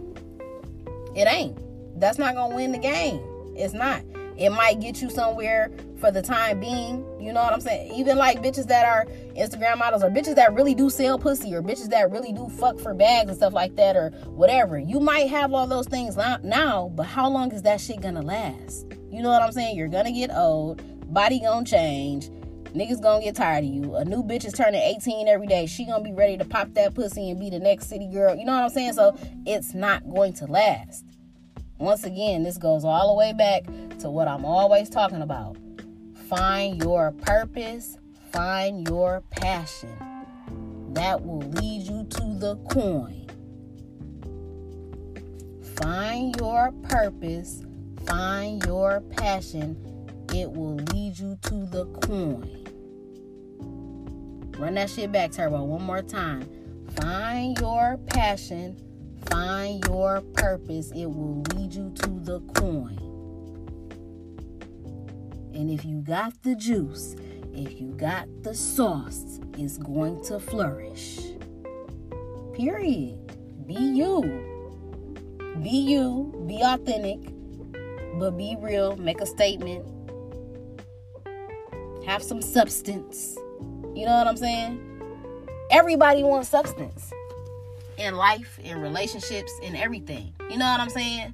It 1.14 1.29
ain't. 1.29 1.59
That's 2.01 2.18
not 2.18 2.35
gonna 2.35 2.55
win 2.55 2.73
the 2.73 2.79
game. 2.79 3.21
It's 3.57 3.75
not. 3.75 4.03
It 4.37 4.51
might 4.51 4.81
get 4.81 5.03
you 5.03 5.11
somewhere 5.11 5.71
for 6.01 6.11
the 6.11 6.23
time 6.23 6.59
being. 6.59 7.05
You 7.21 7.33
know 7.33 7.42
what 7.42 7.53
I'm 7.53 7.61
saying? 7.61 7.92
Even 7.92 8.16
like 8.16 8.42
bitches 8.42 8.66
that 8.68 8.85
are 8.85 9.07
Instagram 9.37 9.79
models 9.79 10.03
or 10.03 10.11
bitches 10.11 10.35
that 10.37 10.55
really 10.55 10.75
do 10.75 10.90
sell 10.90 11.18
pussy 11.18 11.55
or 11.55 11.62
bitches 11.62 11.90
that 11.90 12.11
really 12.11 12.33
do 12.33 12.49
fuck 12.49 12.79
for 12.81 12.95
bags 12.95 13.29
and 13.29 13.37
stuff 13.37 13.53
like 13.53 13.77
that 13.77 13.95
or 13.95 14.11
whatever. 14.31 14.79
You 14.79 15.01
might 15.01 15.29
have 15.29 15.53
all 15.53 15.66
those 15.66 15.87
things 15.87 16.16
now, 16.16 16.90
but 16.95 17.05
how 17.05 17.29
long 17.29 17.53
is 17.53 17.62
that 17.62 17.81
shit 17.81 18.01
gonna 18.01 18.23
last? 18.23 18.87
You 19.12 19.22
know 19.22 19.29
what 19.29 19.42
I'm 19.42 19.53
saying? 19.53 19.77
You're 19.77 19.88
gonna 19.88 20.11
get 20.11 20.31
old, 20.33 20.81
body 21.12 21.40
gonna 21.40 21.66
change, 21.66 22.31
niggas 22.75 23.03
gonna 23.03 23.22
get 23.22 23.37
tired 23.37 23.64
of 23.64 23.70
you. 23.70 23.94
A 23.96 24.05
new 24.05 24.22
bitch 24.22 24.46
is 24.46 24.55
turning 24.55 24.81
18 24.81 25.29
every 25.29 25.46
day. 25.46 25.66
She 25.66 25.85
gonna 25.85 26.03
be 26.03 26.14
ready 26.14 26.38
to 26.38 26.46
pop 26.46 26.72
that 26.75 26.94
pussy 26.94 27.31
and 27.31 27.38
be 27.38 27.51
the 27.51 27.59
next 27.59 27.88
city 27.88 28.09
girl. 28.11 28.35
You 28.35 28.46
know 28.46 28.55
what 28.55 28.64
I'm 28.64 28.70
saying? 28.70 28.94
So 28.94 29.16
it's 29.44 29.75
not 29.75 30.09
going 30.09 30.33
to 30.35 30.46
last. 30.46 31.05
Once 31.79 32.05
again, 32.05 32.42
this 32.42 32.57
goes 32.57 32.85
all 32.85 33.09
the 33.09 33.18
way 33.18 33.33
back 33.33 33.64
to 33.98 34.09
what 34.09 34.29
I'm 34.29 34.44
always 34.44 34.88
talking 34.88 35.20
about. 35.20 35.57
Find 36.29 36.83
your 36.83 37.12
purpose, 37.12 37.98
find 38.33 38.88
your 38.88 39.22
passion. 39.31 39.90
That 40.94 41.22
will 41.22 41.40
lead 41.40 41.83
you 41.83 42.05
to 42.05 42.38
the 42.38 42.57
coin. 42.70 43.27
Find 45.77 46.35
your 46.37 46.72
purpose, 46.88 47.62
find 48.07 48.65
your 48.65 49.01
passion. 49.17 49.77
It 50.35 50.51
will 50.51 50.77
lead 50.77 51.19
you 51.19 51.38
to 51.43 51.67
the 51.67 51.87
coin. 52.03 52.59
Run 54.59 54.75
that 54.75 54.91
shit 54.91 55.12
back, 55.12 55.33
Turbo, 55.33 55.65
one 55.65 55.83
more 55.83 56.03
time. 56.03 56.49
Find 57.01 57.59
your 57.59 57.99
passion, 58.07 58.77
Find 59.31 59.85
your 59.87 60.21
purpose, 60.35 60.91
it 60.91 61.07
will 61.07 61.43
lead 61.55 61.73
you 61.73 61.91
to 61.91 62.11
the 62.21 62.41
coin. 62.55 62.99
And 65.55 65.71
if 65.71 65.85
you 65.85 66.03
got 66.03 66.43
the 66.43 66.57
juice, 66.57 67.15
if 67.55 67.81
you 67.81 67.95
got 67.97 68.27
the 68.43 68.55
sauce, 68.55 69.41
it's 69.57 69.79
going 69.79 70.23
to 70.25 70.41
flourish. 70.41 71.19
Period. 72.55 73.19
Be 73.67 73.75
you. 73.75 74.23
Be 75.62 75.71
you. 75.71 76.45
Be 76.47 76.62
authentic. 76.62 77.21
But 78.14 78.37
be 78.37 78.57
real. 78.61 78.96
Make 78.96 79.20
a 79.20 79.27
statement. 79.27 79.85
Have 82.07 82.22
some 82.22 82.42
substance. 82.42 83.37
You 83.94 84.07
know 84.07 84.16
what 84.16 84.27
I'm 84.27 84.37
saying? 84.37 84.81
Everybody 85.70 86.22
wants 86.22 86.48
substance 86.48 87.12
in 87.96 88.14
life, 88.16 88.59
in 88.62 88.81
relationships, 88.81 89.53
in 89.62 89.77
everything. 89.77 90.35
You 90.51 90.59
know 90.59 90.66
what 90.66 90.81
I'm 90.81 90.90
saying? 90.90 91.33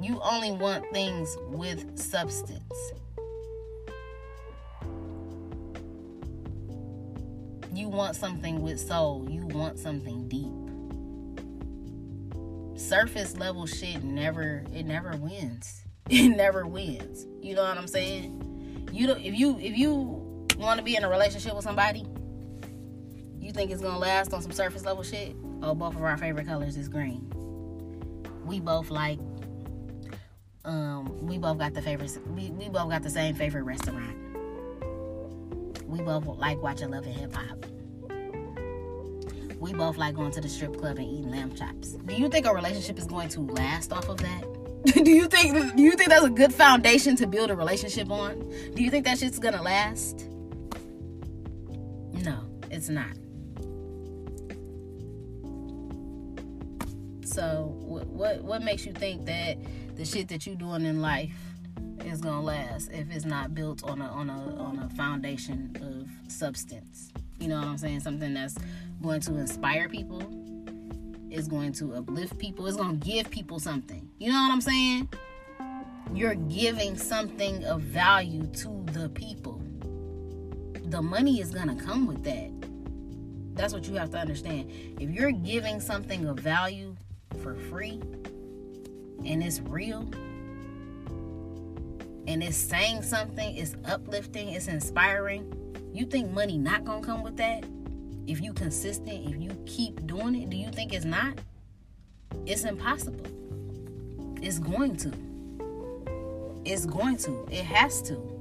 You 0.00 0.20
only 0.22 0.52
want 0.52 0.84
things 0.92 1.36
with 1.48 1.98
substance. 1.98 2.92
You 7.72 7.88
want 7.88 8.14
something 8.16 8.62
with 8.62 8.78
soul. 8.78 9.26
You 9.28 9.46
want 9.46 9.78
something 9.78 10.28
deep. 10.28 10.65
Surface 12.76 13.36
level 13.36 13.66
shit 13.66 14.02
never 14.02 14.64
it 14.72 14.84
never 14.84 15.16
wins. 15.16 15.82
It 16.08 16.28
never 16.28 16.68
wins. 16.68 17.26
You 17.42 17.56
know 17.56 17.64
what 17.64 17.76
I'm 17.76 17.88
saying? 17.88 18.88
You 18.92 19.08
don't 19.08 19.20
if 19.20 19.34
you 19.34 19.58
if 19.58 19.76
you 19.76 19.92
want 20.56 20.78
to 20.78 20.84
be 20.84 20.94
in 20.94 21.02
a 21.02 21.08
relationship 21.08 21.54
with 21.54 21.64
somebody 21.64 22.06
you 23.46 23.52
think 23.52 23.70
it's 23.70 23.80
gonna 23.80 23.98
last 23.98 24.34
on 24.34 24.42
some 24.42 24.50
surface 24.50 24.84
level 24.84 25.04
shit? 25.04 25.36
Oh, 25.62 25.74
both 25.74 25.94
of 25.94 26.02
our 26.02 26.16
favorite 26.16 26.46
colors 26.46 26.76
is 26.76 26.88
green. 26.88 27.32
We 28.44 28.60
both 28.60 28.90
like. 28.90 29.20
Um, 30.64 31.24
we 31.24 31.38
both 31.38 31.58
got 31.58 31.72
the 31.72 31.80
favorite. 31.80 32.10
We, 32.26 32.50
we 32.50 32.68
both 32.68 32.90
got 32.90 33.04
the 33.04 33.10
same 33.10 33.36
favorite 33.36 33.62
restaurant. 33.62 34.16
We 35.86 36.00
both 36.00 36.26
like 36.26 36.60
watching 36.60 36.90
Love 36.90 37.06
and 37.06 37.14
Hip 37.14 37.32
Hop. 37.34 37.66
We 39.66 39.72
both 39.72 39.96
like 39.96 40.14
going 40.14 40.30
to 40.30 40.40
the 40.40 40.48
strip 40.48 40.78
club 40.78 40.98
and 40.98 41.08
eating 41.08 41.28
lamb 41.28 41.52
chops. 41.52 41.94
Do 41.94 42.14
you 42.14 42.28
think 42.28 42.46
a 42.46 42.54
relationship 42.54 42.98
is 42.98 43.04
going 43.04 43.30
to 43.30 43.40
last 43.40 43.92
off 43.92 44.08
of 44.08 44.18
that? 44.18 44.44
do 45.04 45.10
you 45.10 45.26
think 45.26 45.74
do 45.74 45.82
you 45.82 45.90
think 45.90 46.08
that's 46.08 46.24
a 46.24 46.30
good 46.30 46.54
foundation 46.54 47.16
to 47.16 47.26
build 47.26 47.50
a 47.50 47.56
relationship 47.56 48.08
on? 48.08 48.48
Do 48.76 48.84
you 48.84 48.90
think 48.92 49.04
that 49.06 49.18
shit's 49.18 49.40
gonna 49.40 49.60
last? 49.60 50.28
No, 52.12 52.44
it's 52.70 52.88
not. 52.88 53.16
So 57.24 57.74
what 57.80 58.06
what 58.06 58.44
what 58.44 58.62
makes 58.62 58.86
you 58.86 58.92
think 58.92 59.26
that 59.26 59.58
the 59.96 60.04
shit 60.04 60.28
that 60.28 60.46
you're 60.46 60.54
doing 60.54 60.84
in 60.84 61.02
life 61.02 61.34
is 62.04 62.20
gonna 62.20 62.40
last 62.40 62.92
if 62.92 63.10
it's 63.10 63.24
not 63.24 63.52
built 63.52 63.82
on 63.82 64.00
a 64.00 64.06
on 64.06 64.30
a 64.30 64.56
on 64.62 64.78
a 64.78 64.88
foundation 64.90 65.76
of 65.82 66.32
substance? 66.32 67.10
You 67.38 67.48
know 67.48 67.56
what 67.56 67.66
I'm 67.66 67.78
saying? 67.78 68.00
Something 68.00 68.34
that's 68.34 68.56
going 69.02 69.20
to 69.22 69.36
inspire 69.36 69.88
people, 69.88 70.22
is 71.30 71.48
going 71.48 71.72
to 71.72 71.94
uplift 71.94 72.38
people, 72.38 72.66
it's 72.66 72.76
gonna 72.76 72.96
give 72.96 73.30
people 73.30 73.58
something. 73.58 74.08
You 74.18 74.32
know 74.32 74.40
what 74.40 74.52
I'm 74.52 74.60
saying? 74.60 75.08
You're 76.14 76.34
giving 76.34 76.96
something 76.96 77.64
of 77.64 77.82
value 77.82 78.46
to 78.46 78.84
the 78.92 79.08
people. 79.10 79.60
The 80.84 81.02
money 81.02 81.40
is 81.40 81.50
gonna 81.50 81.76
come 81.76 82.06
with 82.06 82.22
that. 82.24 82.50
That's 83.54 83.72
what 83.72 83.88
you 83.88 83.94
have 83.94 84.10
to 84.10 84.18
understand. 84.18 84.70
If 85.00 85.10
you're 85.10 85.32
giving 85.32 85.80
something 85.80 86.26
of 86.26 86.38
value 86.38 86.94
for 87.42 87.54
free 87.54 88.00
and 89.24 89.42
it's 89.42 89.60
real 89.60 90.08
and 92.28 92.42
it's 92.42 92.56
saying 92.56 93.02
something, 93.02 93.56
it's 93.56 93.74
uplifting, 93.84 94.50
it's 94.50 94.68
inspiring, 94.68 95.52
you 95.92 96.06
think 96.06 96.30
money 96.30 96.58
not 96.58 96.84
gonna 96.84 97.04
come 97.04 97.22
with 97.22 97.36
that? 97.38 97.64
If 98.26 98.40
you 98.40 98.52
consistent, 98.52 99.28
if 99.28 99.40
you 99.40 99.50
keep 99.66 100.06
doing 100.06 100.34
it, 100.34 100.50
do 100.50 100.56
you 100.56 100.70
think 100.70 100.92
it's 100.92 101.04
not? 101.04 101.38
It's 102.44 102.64
impossible. 102.64 103.26
It's 104.42 104.58
going 104.58 104.96
to. 104.96 105.12
It's 106.64 106.86
going 106.86 107.16
to. 107.18 107.46
It 107.50 107.64
has 107.64 108.02
to. 108.02 108.36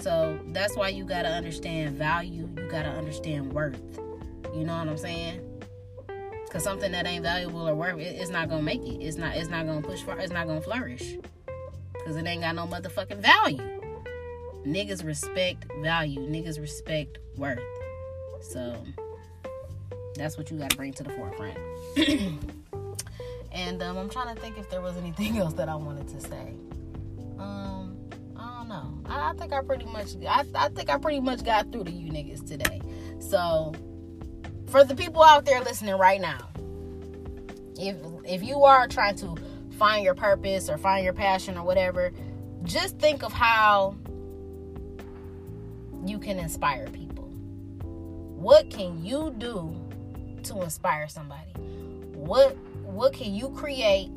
So 0.00 0.38
that's 0.48 0.76
why 0.76 0.88
you 0.88 1.04
gotta 1.04 1.28
understand 1.28 1.96
value. 1.96 2.48
You 2.56 2.68
gotta 2.70 2.88
understand 2.88 3.52
worth. 3.52 3.80
You 4.54 4.64
know 4.64 4.78
what 4.78 4.88
I'm 4.88 4.96
saying? 4.96 5.46
Cause 6.50 6.64
something 6.64 6.90
that 6.92 7.06
ain't 7.06 7.22
valuable 7.22 7.68
or 7.68 7.74
worth 7.74 7.98
it, 7.98 8.16
it's 8.20 8.30
not 8.30 8.48
gonna 8.48 8.62
make 8.62 8.82
it. 8.82 9.02
It's 9.02 9.16
not. 9.16 9.36
It's 9.36 9.50
not 9.50 9.66
gonna 9.66 9.82
push 9.82 10.02
far. 10.02 10.18
It's 10.18 10.32
not 10.32 10.46
gonna 10.46 10.60
flourish. 10.60 11.16
Cause 12.04 12.16
it 12.16 12.26
ain't 12.26 12.42
got 12.42 12.54
no 12.54 12.66
motherfucking 12.66 13.18
value. 13.18 13.79
Niggas 14.64 15.04
respect 15.04 15.66
value. 15.82 16.20
Niggas 16.20 16.60
respect 16.60 17.18
worth. 17.36 17.60
So 18.40 18.76
that's 20.16 20.36
what 20.36 20.50
you 20.50 20.58
gotta 20.58 20.76
bring 20.76 20.92
to 20.94 21.02
the 21.02 21.10
forefront. 21.10 21.58
and 23.52 23.82
um, 23.82 23.96
I'm 23.96 24.10
trying 24.10 24.34
to 24.34 24.40
think 24.40 24.58
if 24.58 24.68
there 24.70 24.80
was 24.80 24.96
anything 24.96 25.38
else 25.42 25.54
that 25.54 25.68
I 25.68 25.74
wanted 25.74 26.08
to 26.08 26.20
say. 26.20 26.54
Um, 27.38 27.96
I 28.36 28.58
don't 28.58 28.68
know. 28.68 28.98
I, 29.06 29.30
I 29.30 29.32
think 29.34 29.52
I 29.52 29.62
pretty 29.62 29.86
much. 29.86 30.10
I, 30.28 30.44
I 30.54 30.68
think 30.68 30.90
I 30.90 30.98
pretty 30.98 31.20
much 31.20 31.44
got 31.44 31.72
through 31.72 31.84
to 31.84 31.90
you 31.90 32.10
niggas 32.10 32.46
today. 32.46 32.80
So 33.18 33.72
for 34.68 34.84
the 34.84 34.94
people 34.94 35.22
out 35.22 35.44
there 35.44 35.60
listening 35.62 35.96
right 35.96 36.20
now, 36.20 36.48
if 37.78 37.96
if 38.24 38.42
you 38.42 38.64
are 38.64 38.86
trying 38.86 39.16
to 39.16 39.36
find 39.78 40.04
your 40.04 40.14
purpose 40.14 40.68
or 40.68 40.76
find 40.76 41.04
your 41.04 41.14
passion 41.14 41.56
or 41.56 41.64
whatever, 41.64 42.12
just 42.64 42.98
think 42.98 43.22
of 43.22 43.32
how 43.32 43.96
you 46.04 46.18
can 46.18 46.38
inspire 46.38 46.86
people. 46.88 47.24
What 48.36 48.70
can 48.70 49.04
you 49.04 49.34
do 49.38 49.74
to 50.44 50.62
inspire 50.62 51.08
somebody? 51.08 51.50
What 52.14 52.56
what 52.84 53.12
can 53.12 53.34
you 53.34 53.50
create? 53.50 54.08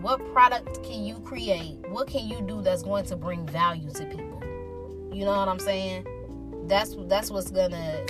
What 0.00 0.20
product 0.32 0.82
can 0.82 1.04
you 1.04 1.16
create? 1.20 1.78
What 1.88 2.06
can 2.06 2.28
you 2.28 2.40
do 2.42 2.60
that's 2.60 2.82
going 2.82 3.04
to 3.06 3.16
bring 3.16 3.46
value 3.46 3.90
to 3.90 4.04
people? 4.06 4.42
You 5.12 5.24
know 5.24 5.38
what 5.38 5.48
I'm 5.48 5.58
saying? 5.58 6.06
That's 6.66 6.96
that's 7.06 7.30
what's 7.30 7.50
gonna 7.50 8.04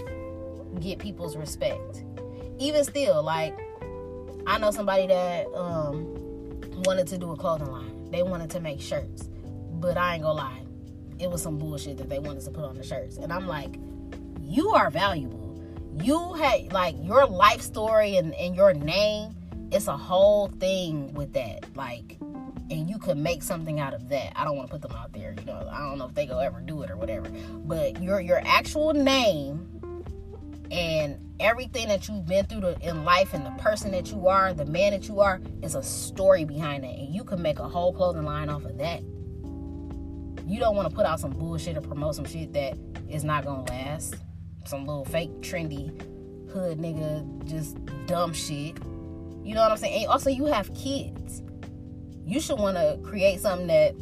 get 0.80 0.98
people's 0.98 1.36
respect. 1.36 2.04
Even 2.58 2.84
still, 2.84 3.22
like 3.22 3.58
I 4.46 4.58
know 4.58 4.70
somebody 4.70 5.06
that 5.08 5.46
um, 5.54 6.04
wanted 6.84 7.06
to 7.08 7.18
do 7.18 7.32
a 7.32 7.36
clothing 7.36 7.70
line. 7.70 8.10
They 8.10 8.22
wanted 8.22 8.50
to 8.50 8.60
make 8.60 8.80
shirts, 8.80 9.28
but 9.80 9.96
I 9.96 10.14
ain't 10.14 10.22
gonna 10.22 10.38
lie, 10.38 10.60
it 11.18 11.30
was 11.30 11.42
some 11.42 11.58
bullshit 11.58 11.98
that 11.98 12.08
they 12.08 12.18
wanted 12.18 12.44
to 12.44 12.50
put 12.50 12.64
on 12.64 12.76
the 12.76 12.82
shirts, 12.82 13.16
and 13.16 13.32
I'm 13.32 13.46
like, 13.46 13.78
you 14.40 14.70
are 14.70 14.90
valuable. 14.90 15.60
You 16.02 16.34
had 16.34 16.72
like 16.72 16.94
your 17.00 17.26
life 17.26 17.62
story 17.62 18.16
and, 18.16 18.34
and 18.34 18.54
your 18.54 18.74
name. 18.74 19.34
It's 19.72 19.88
a 19.88 19.96
whole 19.96 20.48
thing 20.48 21.12
with 21.14 21.32
that, 21.32 21.66
like, 21.74 22.18
and 22.70 22.88
you 22.88 22.98
could 22.98 23.16
make 23.16 23.42
something 23.42 23.80
out 23.80 23.94
of 23.94 24.08
that. 24.10 24.32
I 24.36 24.44
don't 24.44 24.56
want 24.56 24.68
to 24.68 24.72
put 24.72 24.82
them 24.82 24.96
out 24.96 25.12
there, 25.12 25.34
you 25.38 25.44
know. 25.44 25.68
I 25.70 25.78
don't 25.80 25.98
know 25.98 26.06
if 26.06 26.14
they 26.14 26.26
go 26.26 26.38
ever 26.38 26.60
do 26.60 26.82
it 26.82 26.90
or 26.90 26.96
whatever, 26.96 27.28
but 27.64 28.02
your 28.02 28.20
your 28.20 28.40
actual 28.44 28.92
name 28.92 29.76
and 30.70 31.18
everything 31.40 31.88
that 31.88 32.08
you've 32.08 32.26
been 32.26 32.44
through 32.46 32.74
in 32.80 33.04
life 33.04 33.34
and 33.34 33.44
the 33.44 33.50
person 33.62 33.92
that 33.92 34.10
you 34.10 34.26
are, 34.28 34.52
the 34.52 34.64
man 34.66 34.92
that 34.92 35.08
you 35.08 35.20
are, 35.20 35.40
is 35.62 35.74
a 35.74 35.82
story 35.82 36.44
behind 36.44 36.84
it. 36.84 36.98
And 36.98 37.14
you 37.14 37.24
can 37.24 37.42
make 37.42 37.58
a 37.58 37.68
whole 37.68 37.92
clothing 37.92 38.24
line 38.24 38.48
off 38.48 38.64
of 38.64 38.78
that. 38.78 39.02
You 40.46 40.60
don't 40.60 40.76
want 40.76 40.88
to 40.88 40.94
put 40.94 41.06
out 41.06 41.18
some 41.18 41.32
bullshit 41.32 41.76
or 41.76 41.80
promote 41.80 42.14
some 42.14 42.24
shit 42.24 42.52
that 42.52 42.78
is 43.08 43.24
not 43.24 43.44
gonna 43.44 43.64
last. 43.64 44.14
Some 44.64 44.86
little 44.86 45.04
fake 45.04 45.30
trendy 45.40 45.88
hood 46.50 46.78
nigga, 46.78 47.44
just 47.46 47.76
dumb 48.06 48.32
shit. 48.32 48.78
You 49.42 49.54
know 49.54 49.62
what 49.62 49.72
I'm 49.72 49.76
saying? 49.76 50.02
And 50.02 50.06
also, 50.10 50.30
you 50.30 50.46
have 50.46 50.72
kids. 50.74 51.42
You 52.24 52.40
should 52.40 52.58
want 52.58 52.76
to 52.76 52.98
create 53.02 53.40
something 53.40 53.66
that 53.66 53.94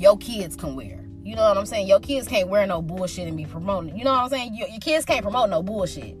your 0.00 0.16
kids 0.18 0.54
can 0.54 0.76
wear. 0.76 1.04
You 1.22 1.34
know 1.34 1.42
what 1.42 1.58
I'm 1.58 1.66
saying? 1.66 1.86
Your 1.86 2.00
kids 2.00 2.28
can't 2.28 2.48
wear 2.48 2.66
no 2.66 2.80
bullshit 2.80 3.26
and 3.28 3.36
be 3.36 3.44
promoting. 3.44 3.96
You 3.96 4.04
know 4.04 4.12
what 4.12 4.22
I'm 4.22 4.28
saying? 4.30 4.54
Your, 4.54 4.68
your 4.68 4.80
kids 4.80 5.04
can't 5.04 5.22
promote 5.22 5.50
no 5.50 5.62
bullshit. 5.62 6.16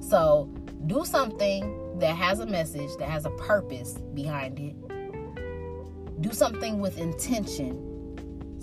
So 0.00 0.52
do 0.86 1.04
something 1.04 1.98
that 1.98 2.14
has 2.14 2.38
a 2.40 2.46
message, 2.46 2.90
that 2.98 3.08
has 3.08 3.24
a 3.24 3.30
purpose 3.30 3.94
behind 4.14 4.60
it. 4.60 4.76
Do 6.20 6.32
something 6.32 6.80
with 6.80 6.98
intention 6.98 7.95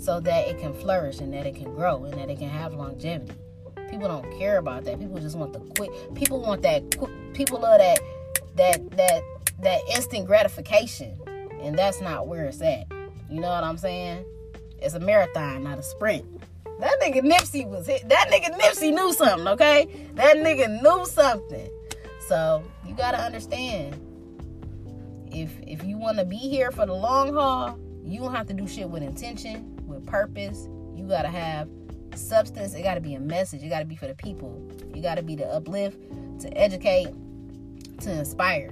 so 0.04 0.20
that 0.20 0.48
it 0.50 0.60
can 0.60 0.74
flourish 0.74 1.20
and 1.20 1.34
that 1.34 1.46
it 1.46 1.56
can 1.56 1.74
grow 1.74 2.04
and 2.04 2.14
that 2.16 2.30
it 2.30 2.38
can 2.38 2.50
have 2.50 2.74
longevity. 2.74 3.34
People 3.90 4.10
don't 4.10 4.38
care 4.38 4.58
about 4.58 4.84
that. 4.84 5.00
People 5.00 5.18
just 5.20 5.38
want 5.38 5.54
the 5.54 5.60
quick. 5.60 5.92
People 6.14 6.42
want 6.42 6.62
that 6.64 6.98
quick. 6.98 7.12
People 7.34 7.62
love 7.62 7.78
that 7.78 8.00
that 8.58 8.98
that 8.98 9.22
that 9.62 9.80
instant 9.96 10.26
gratification, 10.26 11.18
and 11.62 11.78
that's 11.78 12.02
not 12.02 12.28
where 12.28 12.46
it's 12.46 12.62
at. 12.62 12.86
You 13.30 13.40
know 13.40 13.50
what 13.50 13.64
I'm 13.64 13.78
saying? 13.78 14.26
It's 14.82 14.96
a 14.96 15.00
marathon, 15.00 15.64
not 15.64 15.80
a 15.80 15.84
sprint. 15.84 16.26
That 16.80 17.00
nigga 17.02 17.22
Nipsey 17.22 17.70
was 17.70 17.88
hit. 17.88 18.10
That 18.10 18.30
nigga 18.30 18.60
Nipsey 18.60 18.94
knew 18.94 19.14
something, 19.14 19.48
okay? 19.48 20.10
That 20.16 20.38
nigga 20.38 20.82
knew 20.82 21.06
something. 21.06 21.70
So 22.28 22.64
you 22.86 22.94
gotta 22.94 23.20
understand. 23.20 24.00
If 25.32 25.52
if 25.66 25.84
you 25.86 25.98
wanna 25.98 26.26
be 26.26 26.36
here 26.36 26.72
for 26.72 26.86
the 26.86 26.94
long 26.94 27.34
haul, 27.34 27.80
you 28.04 28.20
don't 28.20 28.34
have 28.34 28.48
to 28.48 28.54
do 28.54 28.68
shit 28.68 28.90
with 28.90 29.02
intention, 29.02 29.73
purpose. 30.06 30.68
You 30.96 31.08
gotta 31.08 31.30
have 31.30 31.70
substance. 32.16 32.74
It 32.74 32.84
gotta 32.84 33.02
be 33.02 33.16
a 33.16 33.20
message. 33.20 33.64
It 33.64 33.70
gotta 33.70 33.86
be 33.86 33.96
for 33.96 34.08
the 34.08 34.16
people. 34.16 34.62
You 34.94 35.02
gotta 35.02 35.24
be 35.24 35.36
to 35.38 35.46
uplift, 35.46 36.00
to 36.42 36.58
educate, 36.58 37.10
to 38.02 38.12
inspire. 38.12 38.70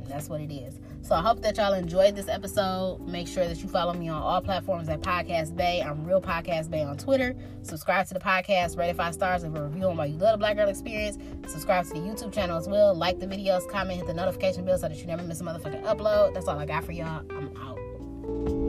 And 0.00 0.06
that's 0.06 0.28
what 0.28 0.40
it 0.40 0.52
is. 0.52 0.78
So 1.02 1.16
I 1.16 1.20
hope 1.20 1.42
that 1.42 1.56
y'all 1.56 1.72
enjoyed 1.72 2.14
this 2.14 2.28
episode. 2.28 3.00
Make 3.08 3.26
sure 3.26 3.46
that 3.46 3.60
you 3.60 3.68
follow 3.68 3.92
me 3.92 4.08
on 4.08 4.22
all 4.22 4.40
platforms 4.40 4.88
at 4.88 5.00
Podcast 5.00 5.56
Bay. 5.56 5.82
I'm 5.82 6.04
Real 6.04 6.20
Podcast 6.20 6.70
Bay 6.70 6.84
on 6.84 6.96
Twitter. 6.96 7.34
Subscribe 7.62 8.06
to 8.06 8.14
the 8.14 8.20
podcast, 8.20 8.78
rate 8.78 8.90
it 8.90 8.96
five 8.96 9.12
stars, 9.12 9.42
and 9.42 9.58
review 9.58 9.88
on 9.88 9.96
why 9.96 10.06
you 10.06 10.16
love 10.16 10.34
the 10.34 10.38
Black 10.38 10.56
Girl 10.56 10.68
Experience. 10.68 11.18
Subscribe 11.48 11.86
to 11.86 11.94
the 11.94 11.98
YouTube 11.98 12.32
channel 12.32 12.56
as 12.56 12.68
well. 12.68 12.94
Like 12.94 13.18
the 13.18 13.26
videos, 13.26 13.68
comment, 13.68 13.98
hit 13.98 14.06
the 14.06 14.14
notification 14.14 14.64
bell 14.64 14.78
so 14.78 14.88
that 14.88 14.96
you 14.96 15.06
never 15.06 15.24
miss 15.24 15.40
a 15.40 15.44
motherfucking 15.44 15.82
upload. 15.82 16.34
That's 16.34 16.46
all 16.46 16.58
I 16.58 16.66
got 16.66 16.84
for 16.84 16.92
y'all. 16.92 17.24
I'm 17.30 18.61